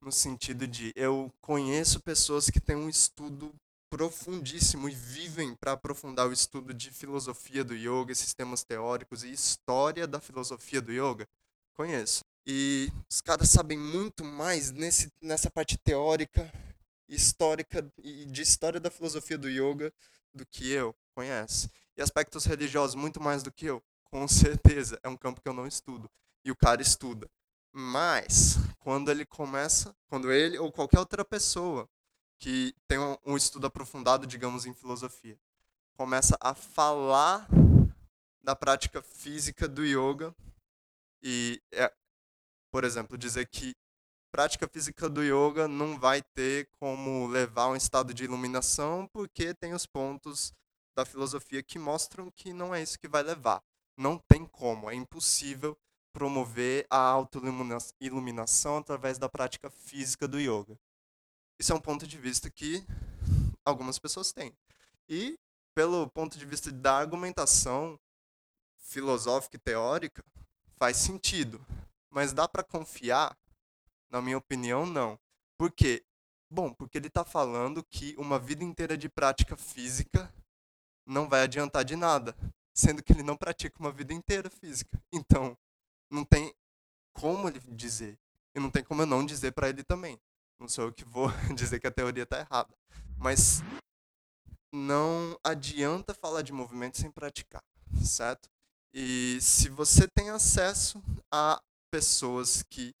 no 0.00 0.12
sentido 0.12 0.66
de 0.66 0.92
eu 0.94 1.32
conheço 1.40 2.00
pessoas 2.00 2.48
que 2.48 2.60
têm 2.60 2.76
um 2.76 2.88
estudo 2.88 3.52
profundíssimo 3.90 4.88
e 4.88 4.94
vivem 4.94 5.54
para 5.54 5.72
aprofundar 5.72 6.28
o 6.28 6.32
estudo 6.32 6.74
de 6.74 6.90
filosofia 6.90 7.64
do 7.64 7.74
yoga, 7.74 8.14
sistemas 8.14 8.62
teóricos 8.62 9.24
e 9.24 9.32
história 9.32 10.06
da 10.06 10.20
filosofia 10.20 10.80
do 10.80 10.92
yoga, 10.92 11.26
conheço. 11.74 12.20
E 12.46 12.90
os 13.10 13.20
caras 13.20 13.50
sabem 13.50 13.78
muito 13.78 14.24
mais 14.24 14.70
nesse, 14.70 15.10
nessa 15.20 15.50
parte 15.50 15.76
teórica, 15.78 16.50
histórica 17.08 17.86
e 17.98 18.24
de 18.26 18.42
história 18.42 18.78
da 18.78 18.90
filosofia 18.90 19.38
do 19.38 19.48
yoga 19.48 19.92
do 20.34 20.46
que 20.46 20.70
eu 20.70 20.94
conheço. 21.14 21.70
E 21.98 22.02
aspectos 22.02 22.44
religiosos 22.44 22.94
muito 22.94 23.20
mais 23.20 23.42
do 23.42 23.50
que 23.50 23.66
eu, 23.66 23.82
com 24.04 24.28
certeza. 24.28 25.00
É 25.02 25.08
um 25.08 25.16
campo 25.16 25.40
que 25.40 25.48
eu 25.48 25.52
não 25.52 25.66
estudo. 25.66 26.08
E 26.44 26.50
o 26.52 26.56
cara 26.56 26.80
estuda. 26.80 27.28
Mas, 27.72 28.56
quando 28.78 29.10
ele 29.10 29.26
começa, 29.26 29.92
quando 30.06 30.30
ele 30.30 30.56
ou 30.58 30.70
qualquer 30.70 31.00
outra 31.00 31.24
pessoa 31.24 31.88
que 32.38 32.72
tem 32.86 32.98
um, 33.26 33.36
estudo 33.36 33.66
aprofundado, 33.66 34.28
digamos, 34.28 34.64
em 34.64 34.72
filosofia, 34.72 35.36
começa 35.96 36.38
a 36.40 36.54
falar 36.54 37.48
da 38.40 38.54
prática 38.54 39.02
física 39.02 39.66
do 39.66 39.84
yoga 39.84 40.32
e, 41.20 41.60
é, 41.72 41.92
por 42.70 42.84
exemplo, 42.84 43.18
dizer 43.18 43.48
que 43.48 43.74
prática 44.30 44.68
física 44.68 45.08
do 45.08 45.20
yoga 45.20 45.66
não 45.66 45.98
vai 45.98 46.22
ter 46.22 46.68
como 46.78 47.26
levar 47.26 47.64
a 47.64 47.68
um 47.70 47.76
estado 47.76 48.14
de 48.14 48.22
iluminação 48.22 49.08
porque 49.12 49.52
tem 49.52 49.74
os 49.74 49.84
pontos 49.84 50.54
da 50.98 51.04
filosofia 51.04 51.62
que 51.62 51.78
mostram 51.78 52.28
que 52.28 52.52
não 52.52 52.74
é 52.74 52.82
isso 52.82 52.98
que 52.98 53.06
vai 53.06 53.22
levar. 53.22 53.62
Não 53.96 54.18
tem 54.18 54.44
como, 54.44 54.90
é 54.90 54.94
impossível 54.96 55.78
promover 56.12 56.88
a 56.90 56.98
autoiluminação 56.98 58.78
através 58.78 59.16
da 59.16 59.28
prática 59.28 59.70
física 59.70 60.26
do 60.26 60.40
yoga. 60.40 60.76
Isso 61.56 61.72
é 61.72 61.76
um 61.76 61.80
ponto 61.80 62.04
de 62.04 62.18
vista 62.18 62.50
que 62.50 62.84
algumas 63.64 63.96
pessoas 63.96 64.32
têm. 64.32 64.52
E, 65.08 65.38
pelo 65.72 66.10
ponto 66.10 66.36
de 66.36 66.44
vista 66.44 66.72
da 66.72 66.98
argumentação 66.98 67.96
filosófica 68.80 69.56
e 69.56 69.60
teórica, 69.60 70.24
faz 70.80 70.96
sentido. 70.96 71.64
Mas 72.10 72.32
dá 72.32 72.48
para 72.48 72.64
confiar? 72.64 73.38
Na 74.10 74.20
minha 74.20 74.38
opinião, 74.38 74.84
não. 74.84 75.16
Por 75.56 75.70
quê? 75.70 76.04
Bom, 76.50 76.74
porque 76.74 76.98
ele 76.98 77.06
está 77.06 77.24
falando 77.24 77.84
que 77.84 78.16
uma 78.18 78.36
vida 78.36 78.64
inteira 78.64 78.96
de 78.98 79.08
prática 79.08 79.56
física 79.56 80.32
não 81.08 81.28
vai 81.28 81.42
adiantar 81.42 81.84
de 81.84 81.96
nada, 81.96 82.36
sendo 82.74 83.02
que 83.02 83.12
ele 83.12 83.22
não 83.22 83.36
pratica 83.36 83.80
uma 83.80 83.90
vida 83.90 84.12
inteira 84.12 84.50
física. 84.50 85.00
Então, 85.12 85.56
não 86.10 86.24
tem 86.24 86.54
como 87.14 87.48
ele 87.48 87.58
dizer. 87.60 88.18
E 88.54 88.60
não 88.60 88.70
tem 88.70 88.84
como 88.84 89.02
eu 89.02 89.06
não 89.06 89.24
dizer 89.24 89.52
para 89.52 89.68
ele 89.68 89.82
também. 89.82 90.20
Não 90.60 90.68
sou 90.68 90.84
eu 90.84 90.92
que 90.92 91.04
vou 91.04 91.28
dizer 91.56 91.80
que 91.80 91.86
a 91.86 91.90
teoria 91.90 92.24
está 92.24 92.40
errada. 92.40 92.74
Mas 93.16 93.62
não 94.72 95.38
adianta 95.42 96.12
falar 96.12 96.42
de 96.42 96.52
movimento 96.52 96.98
sem 96.98 97.10
praticar, 97.10 97.64
certo? 98.04 98.48
E 98.92 99.38
se 99.40 99.68
você 99.68 100.06
tem 100.06 100.30
acesso 100.30 101.02
a 101.32 101.60
pessoas 101.90 102.62
que 102.62 102.94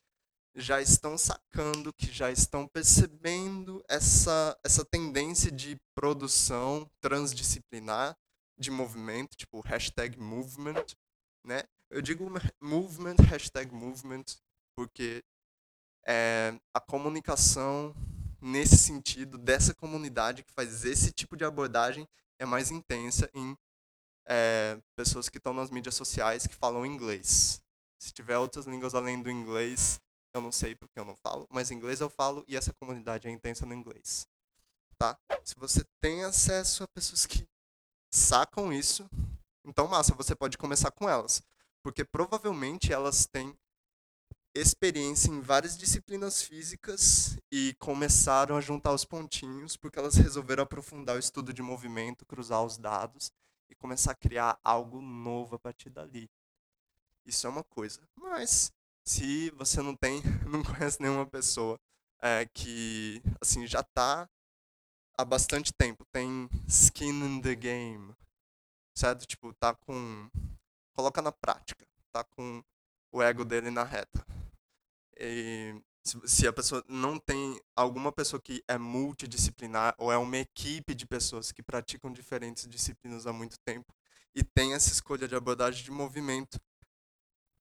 já 0.58 0.80
estão 0.80 1.16
sacando, 1.16 1.92
que 1.92 2.10
já 2.12 2.30
estão 2.30 2.66
percebendo 2.66 3.82
essa, 3.88 4.58
essa 4.64 4.84
tendência 4.84 5.52
de 5.52 5.80
produção 5.94 6.90
transdisciplinar 7.00 8.16
de 8.58 8.70
movimento, 8.70 9.36
tipo 9.36 9.60
hashtag 9.60 10.18
movement, 10.18 10.84
né? 11.44 11.62
Eu 11.88 12.02
digo 12.02 12.30
movement, 12.60 13.16
hashtag 13.28 13.72
movement, 13.72 14.24
porque 14.76 15.24
é, 16.04 16.58
a 16.74 16.80
comunicação 16.80 17.94
nesse 18.40 18.76
sentido, 18.76 19.38
dessa 19.38 19.74
comunidade 19.74 20.42
que 20.42 20.52
faz 20.52 20.84
esse 20.84 21.12
tipo 21.12 21.36
de 21.36 21.44
abordagem, 21.44 22.06
é 22.38 22.44
mais 22.44 22.70
intensa 22.70 23.30
em 23.34 23.56
é, 24.26 24.78
pessoas 24.96 25.28
que 25.28 25.38
estão 25.38 25.52
nas 25.52 25.70
mídias 25.70 25.94
sociais 25.94 26.46
que 26.46 26.54
falam 26.54 26.84
inglês. 26.84 27.62
Se 27.98 28.12
tiver 28.12 28.38
outras 28.38 28.66
línguas 28.66 28.94
além 28.94 29.22
do 29.22 29.30
inglês, 29.30 30.00
eu 30.34 30.40
não 30.40 30.52
sei 30.52 30.74
porque 30.74 30.98
eu 30.98 31.04
não 31.04 31.16
falo, 31.16 31.46
mas 31.50 31.70
inglês 31.70 32.00
eu 32.00 32.10
falo 32.10 32.44
e 32.46 32.56
essa 32.56 32.72
comunidade 32.74 33.28
é 33.28 33.30
intensa 33.30 33.66
no 33.66 33.74
inglês. 33.74 34.26
Tá? 34.96 35.18
Se 35.44 35.54
você 35.56 35.84
tem 36.00 36.24
acesso 36.24 36.82
a 36.82 36.88
pessoas 36.88 37.24
que 37.24 37.46
sacam 38.10 38.72
isso, 38.72 39.08
então 39.64 39.86
massa, 39.86 40.14
você 40.14 40.34
pode 40.34 40.58
começar 40.58 40.90
com 40.90 41.08
elas, 41.08 41.42
porque 41.82 42.04
provavelmente 42.04 42.92
elas 42.92 43.26
têm 43.26 43.56
experiência 44.54 45.30
em 45.30 45.40
várias 45.40 45.76
disciplinas 45.76 46.42
físicas 46.42 47.38
e 47.50 47.74
começaram 47.78 48.56
a 48.56 48.60
juntar 48.60 48.92
os 48.92 49.04
pontinhos 49.04 49.76
porque 49.76 49.98
elas 49.98 50.16
resolveram 50.16 50.64
aprofundar 50.64 51.16
o 51.16 51.18
estudo 51.20 51.52
de 51.52 51.62
movimento, 51.62 52.26
cruzar 52.26 52.64
os 52.64 52.76
dados 52.76 53.30
e 53.70 53.74
começar 53.74 54.12
a 54.12 54.16
criar 54.16 54.58
algo 54.64 55.00
novo 55.00 55.56
a 55.56 55.58
partir 55.58 55.90
dali. 55.90 56.28
Isso 57.24 57.46
é 57.46 57.50
uma 57.50 57.62
coisa. 57.62 58.00
Mas 58.16 58.72
se 59.08 59.50
você 59.52 59.80
não 59.80 59.96
tem, 59.96 60.20
não 60.46 60.62
conhece 60.62 61.00
nenhuma 61.00 61.24
pessoa 61.26 61.80
é, 62.20 62.44
que 62.52 63.22
assim 63.40 63.66
já 63.66 63.80
está 63.80 64.28
há 65.16 65.24
bastante 65.24 65.72
tempo, 65.72 66.04
tem 66.12 66.48
skin 66.68 67.08
in 67.08 67.40
the 67.40 67.54
game, 67.54 68.14
certo? 68.94 69.26
Tipo, 69.26 69.54
tá 69.54 69.74
com 69.74 70.28
coloca 70.94 71.22
na 71.22 71.32
prática, 71.32 71.86
tá 72.12 72.22
com 72.22 72.62
o 73.10 73.22
ego 73.22 73.46
dele 73.46 73.70
na 73.70 73.82
reta. 73.82 74.26
E 75.16 75.74
se 76.26 76.46
a 76.46 76.52
pessoa 76.52 76.84
não 76.86 77.18
tem 77.18 77.58
alguma 77.74 78.12
pessoa 78.12 78.40
que 78.40 78.62
é 78.68 78.76
multidisciplinar 78.76 79.94
ou 79.96 80.12
é 80.12 80.18
uma 80.18 80.36
equipe 80.36 80.94
de 80.94 81.06
pessoas 81.06 81.50
que 81.50 81.62
praticam 81.62 82.12
diferentes 82.12 82.68
disciplinas 82.68 83.26
há 83.26 83.32
muito 83.32 83.58
tempo 83.64 83.92
e 84.34 84.44
tem 84.44 84.74
essa 84.74 84.92
escolha 84.92 85.26
de 85.26 85.34
abordagem 85.34 85.82
de 85.82 85.90
movimento, 85.90 86.60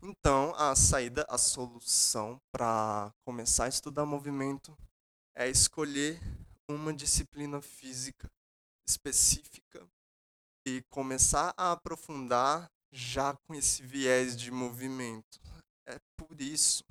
então 0.02 0.54
a 0.56 0.76
saída, 0.76 1.26
a 1.30 1.38
solução 1.38 2.40
para 2.52 3.12
começar 3.26 3.66
a 3.66 3.70
estudar 3.70 4.06
movimento 4.06 4.78
é 5.36 5.50
escolher 5.50 6.20
uma 6.70 6.94
disciplina 6.94 7.62
física 7.62 8.30
específica 8.88 9.88
e 10.66 10.82
começar 10.90 11.54
a 11.58 11.74
aprofundar 11.74 12.70
já 12.92 13.36
com 13.46 13.54
esse 13.54 13.84
viés 13.84 14.36
de 14.36 14.52
movimento. 14.52 15.40
É 15.86 15.98
por 16.18 16.40
isso, 16.42 16.84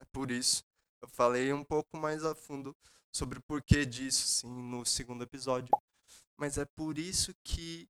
é 0.00 0.04
por 0.12 0.30
isso. 0.30 0.62
Eu 1.02 1.08
falei 1.08 1.52
um 1.52 1.64
pouco 1.64 1.96
mais 1.96 2.24
a 2.24 2.34
fundo 2.34 2.74
sobre 3.14 3.38
o 3.38 3.42
porquê 3.42 3.84
disso, 3.84 4.26
sim, 4.26 4.62
no 4.62 4.84
segundo 4.84 5.24
episódio. 5.24 5.70
Mas 6.38 6.58
é 6.58 6.64
por 6.76 6.98
isso 6.98 7.32
que 7.44 7.88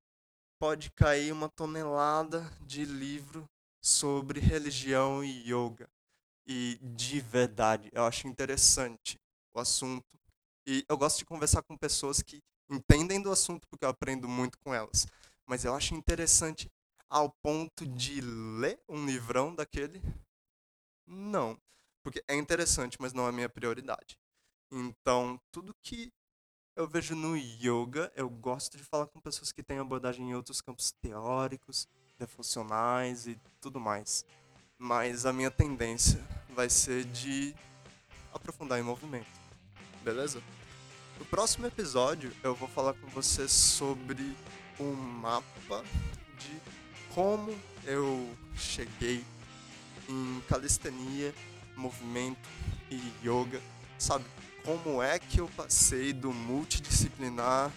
pode 0.61 0.91
cair 0.93 1.33
uma 1.33 1.49
tonelada 1.49 2.41
de 2.61 2.85
livro 2.85 3.49
sobre 3.81 4.41
religião 4.41 5.25
e 5.25 5.51
yoga. 5.51 5.89
E 6.47 6.79
de 6.83 7.21
verdade, 7.21 7.89
eu 7.93 8.05
acho 8.05 8.27
interessante 8.27 9.19
o 9.55 9.61
assunto. 9.61 10.19
E 10.67 10.85
eu 10.89 10.97
gosto 10.97 11.19
de 11.19 11.25
conversar 11.25 11.63
com 11.63 11.77
pessoas 11.77 12.23
que 12.23 12.43
entendem 12.69 13.23
do 13.23 13.31
assunto 13.31 13.67
porque 13.69 13.85
eu 13.85 13.89
aprendo 13.89 14.29
muito 14.29 14.59
com 14.59 14.75
elas. 14.75 15.07
Mas 15.47 15.65
eu 15.65 15.75
acho 15.75 15.95
interessante 15.95 16.71
ao 17.09 17.31
ponto 17.43 17.87
de 17.87 18.21
ler 18.21 18.81
um 18.89 19.05
livrão 19.05 19.55
daquele? 19.55 20.01
Não. 21.07 21.61
Porque 22.03 22.23
é 22.29 22.37
interessante, 22.37 22.97
mas 23.01 23.13
não 23.13 23.27
é 23.27 23.29
a 23.29 23.33
minha 23.33 23.49
prioridade. 23.49 24.19
Então, 24.73 25.39
tudo 25.51 25.75
que 25.83 26.13
eu 26.77 26.87
vejo 26.87 27.15
no 27.15 27.37
yoga, 27.37 28.11
eu 28.15 28.31
gosto 28.31 28.77
de 28.77 28.85
falar 28.85 29.07
com 29.09 29.21
pessoas 29.21 29.53
que 29.53 29.63
têm 29.63 29.79
abordagem 29.79 30.31
em 30.31 30.35
outros 30.35 30.61
campos 30.61 30.93
teóricos, 30.93 31.87
defuncionais 32.21 33.27
e 33.27 33.37
tudo 33.61 33.81
mais. 33.81 34.25
Mas 34.79 35.27
a 35.27 35.33
minha 35.33 35.51
tendência 35.51 36.23
vai 36.55 36.69
ser 36.69 37.05
de 37.07 37.55
aprofundar 38.33 38.79
em 38.79 38.83
movimento. 38.83 39.27
Beleza? 40.05 40.43
No 41.19 41.25
próximo 41.25 41.67
episódio 41.67 42.33
eu 42.43 42.55
vou 42.55 42.69
falar 42.69 42.95
com 42.95 43.07
você 43.09 43.49
sobre 43.49 44.37
um 44.79 44.93
mapa 44.93 45.83
de 46.39 46.61
como 47.15 47.59
eu 47.85 48.35
cheguei 48.55 49.25
em 50.09 50.43
calistenia, 50.49 51.35
movimento 51.77 52.49
e 52.91 52.97
yoga, 53.23 53.61
sabe? 53.99 54.25
Como 54.65 55.03
é 55.03 55.19
que 55.19 55.41
eu 55.41 55.49
passei 55.49 56.13
do 56.13 56.33
multidisciplinar 56.33 57.71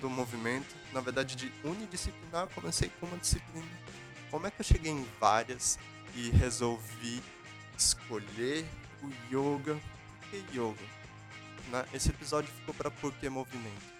do 0.00 0.08
movimento, 0.08 0.74
na 0.92 1.00
verdade 1.00 1.36
de 1.36 1.52
unidisciplinar, 1.64 2.48
comecei 2.48 2.90
com 3.00 3.06
uma 3.06 3.18
disciplina. 3.18 3.66
Como 4.30 4.46
é 4.46 4.50
que 4.50 4.60
eu 4.60 4.64
cheguei 4.64 4.92
em 4.92 5.06
várias 5.20 5.78
e 6.14 6.30
resolvi 6.30 7.22
escolher 7.76 8.66
o 9.02 9.08
yoga? 9.30 9.74
Por 10.20 10.30
que 10.30 10.36
yoga? 10.56 10.98
Né? 11.70 11.84
Esse 11.92 12.10
episódio 12.10 12.50
ficou 12.50 12.74
para 12.74 12.90
por 12.90 13.12
que 13.14 13.28
movimento. 13.28 13.98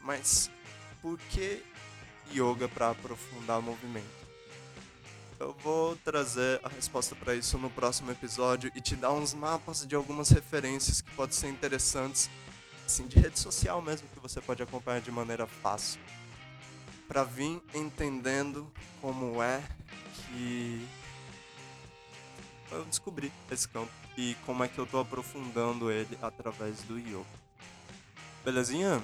Mas 0.00 0.50
por 1.02 1.18
que 1.30 1.62
yoga 2.32 2.68
para 2.68 2.90
aprofundar 2.90 3.58
o 3.58 3.62
movimento? 3.62 4.28
Eu 5.38 5.54
vou 5.62 5.94
trazer 5.96 6.60
a 6.64 6.68
resposta 6.68 7.14
para 7.14 7.34
isso 7.34 7.56
no 7.58 7.70
próximo 7.70 8.10
episódio 8.10 8.72
e 8.74 8.80
te 8.80 8.96
dar 8.96 9.12
uns 9.12 9.32
mapas 9.34 9.86
de 9.86 9.94
algumas 9.94 10.30
referências 10.30 11.00
que 11.00 11.10
podem 11.12 11.36
ser 11.36 11.48
interessantes, 11.48 12.28
assim, 12.84 13.06
de 13.06 13.20
rede 13.20 13.38
social 13.38 13.80
mesmo, 13.80 14.08
que 14.08 14.18
você 14.18 14.40
pode 14.40 14.62
acompanhar 14.64 15.00
de 15.00 15.12
maneira 15.12 15.46
fácil. 15.46 16.00
Para 17.08 17.24
vir 17.24 17.60
entendendo 17.74 18.70
como 19.00 19.42
é 19.42 19.62
que 20.26 20.86
eu 22.70 22.84
descobri 22.84 23.32
esse 23.50 23.66
campo 23.66 23.90
e 24.16 24.36
como 24.44 24.62
é 24.62 24.68
que 24.68 24.78
eu 24.78 24.86
tô 24.86 24.98
aprofundando 25.00 25.90
ele 25.90 26.18
através 26.20 26.82
do 26.82 26.98
yoga. 26.98 27.24
Belezinha? 28.44 29.02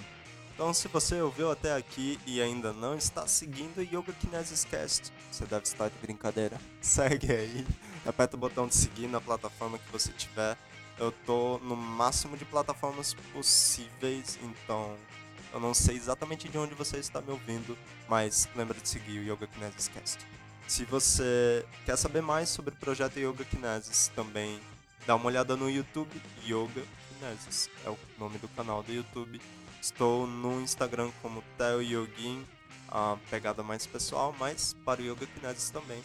Então, 0.55 0.73
se 0.73 0.87
você 0.87 1.21
ouviu 1.21 1.51
até 1.51 1.75
aqui 1.75 2.19
e 2.25 2.41
ainda 2.41 2.73
não 2.73 2.97
está 2.97 3.27
seguindo 3.27 3.79
o 3.79 3.83
Yoga 3.83 4.13
Kinesis 4.13 4.65
Cast, 4.65 5.13
você 5.31 5.45
deve 5.47 5.65
estar 5.65 5.89
de 5.89 5.99
brincadeira. 5.99 6.61
Segue 6.81 7.33
aí, 7.33 7.67
aperta 8.07 8.37
o 8.37 8.39
botão 8.39 8.69
de 8.69 8.77
seguir 8.77 9.09
na 9.09 9.21
plataforma 9.21 9.79
que 9.79 9.91
você 9.91 10.13
tiver. 10.13 10.57
Eu 10.97 11.11
tô 11.11 11.59
no 11.59 11.75
máximo 11.75 12.37
de 12.37 12.45
plataformas 12.45 13.15
possíveis, 13.33 14.39
então 14.43 14.97
eu 15.55 15.61
não 15.61 15.73
sei 15.73 15.97
exatamente 15.97 16.49
de 16.49 16.59
onde 16.59 16.75
você 16.75 16.99
está 16.99 17.23
me 17.23 17.31
ouvindo, 17.31 17.79
mas 18.09 18.47
lembra 18.55 18.79
de 18.79 18.87
seguir 18.87 19.21
o 19.21 19.33
Yoga 19.33 19.47
Kinesis 19.47 19.89
Cast. 19.89 20.19
Se 20.69 20.85
você 20.85 21.65
quer 21.87 21.97
saber 21.97 22.21
mais 22.21 22.51
sobre 22.51 22.75
o 22.75 22.77
projeto 22.77 23.19
Yoga 23.19 23.45
Kinesis, 23.47 24.09
também 24.15 24.61
dá 25.07 25.15
uma 25.15 25.27
olhada 25.27 25.57
no 25.57 25.71
YouTube, 25.71 26.11
Yoga 26.47 26.83
Kinesis, 27.09 27.71
é 27.87 27.89
o 27.89 27.99
nome 28.19 28.37
do 28.39 28.49
canal 28.49 28.83
do 28.83 28.93
YouTube 28.93 29.41
Estou 29.85 30.27
no 30.27 30.63
Instagram 30.63 31.11
como 31.21 31.45
Theo 31.59 31.83
Yogin, 31.83 32.43
a 32.89 33.19
pegada 33.29 33.63
mais 33.63 33.85
pessoal, 33.85 34.35
mas 34.41 34.75
para 34.83 35.03
o 35.03 35.05
Yoga 35.05 35.27
Kinesis 35.27 35.69
também. 35.69 36.03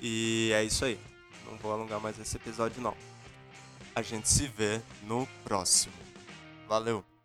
E 0.00 0.50
é 0.54 0.64
isso 0.64 0.82
aí. 0.82 0.98
Não 1.44 1.58
vou 1.58 1.74
alongar 1.74 2.00
mais 2.00 2.18
esse 2.18 2.38
episódio 2.38 2.80
não. 2.80 2.96
A 3.94 4.00
gente 4.00 4.30
se 4.30 4.48
vê 4.48 4.80
no 5.02 5.28
próximo. 5.44 5.92
Valeu! 6.66 7.15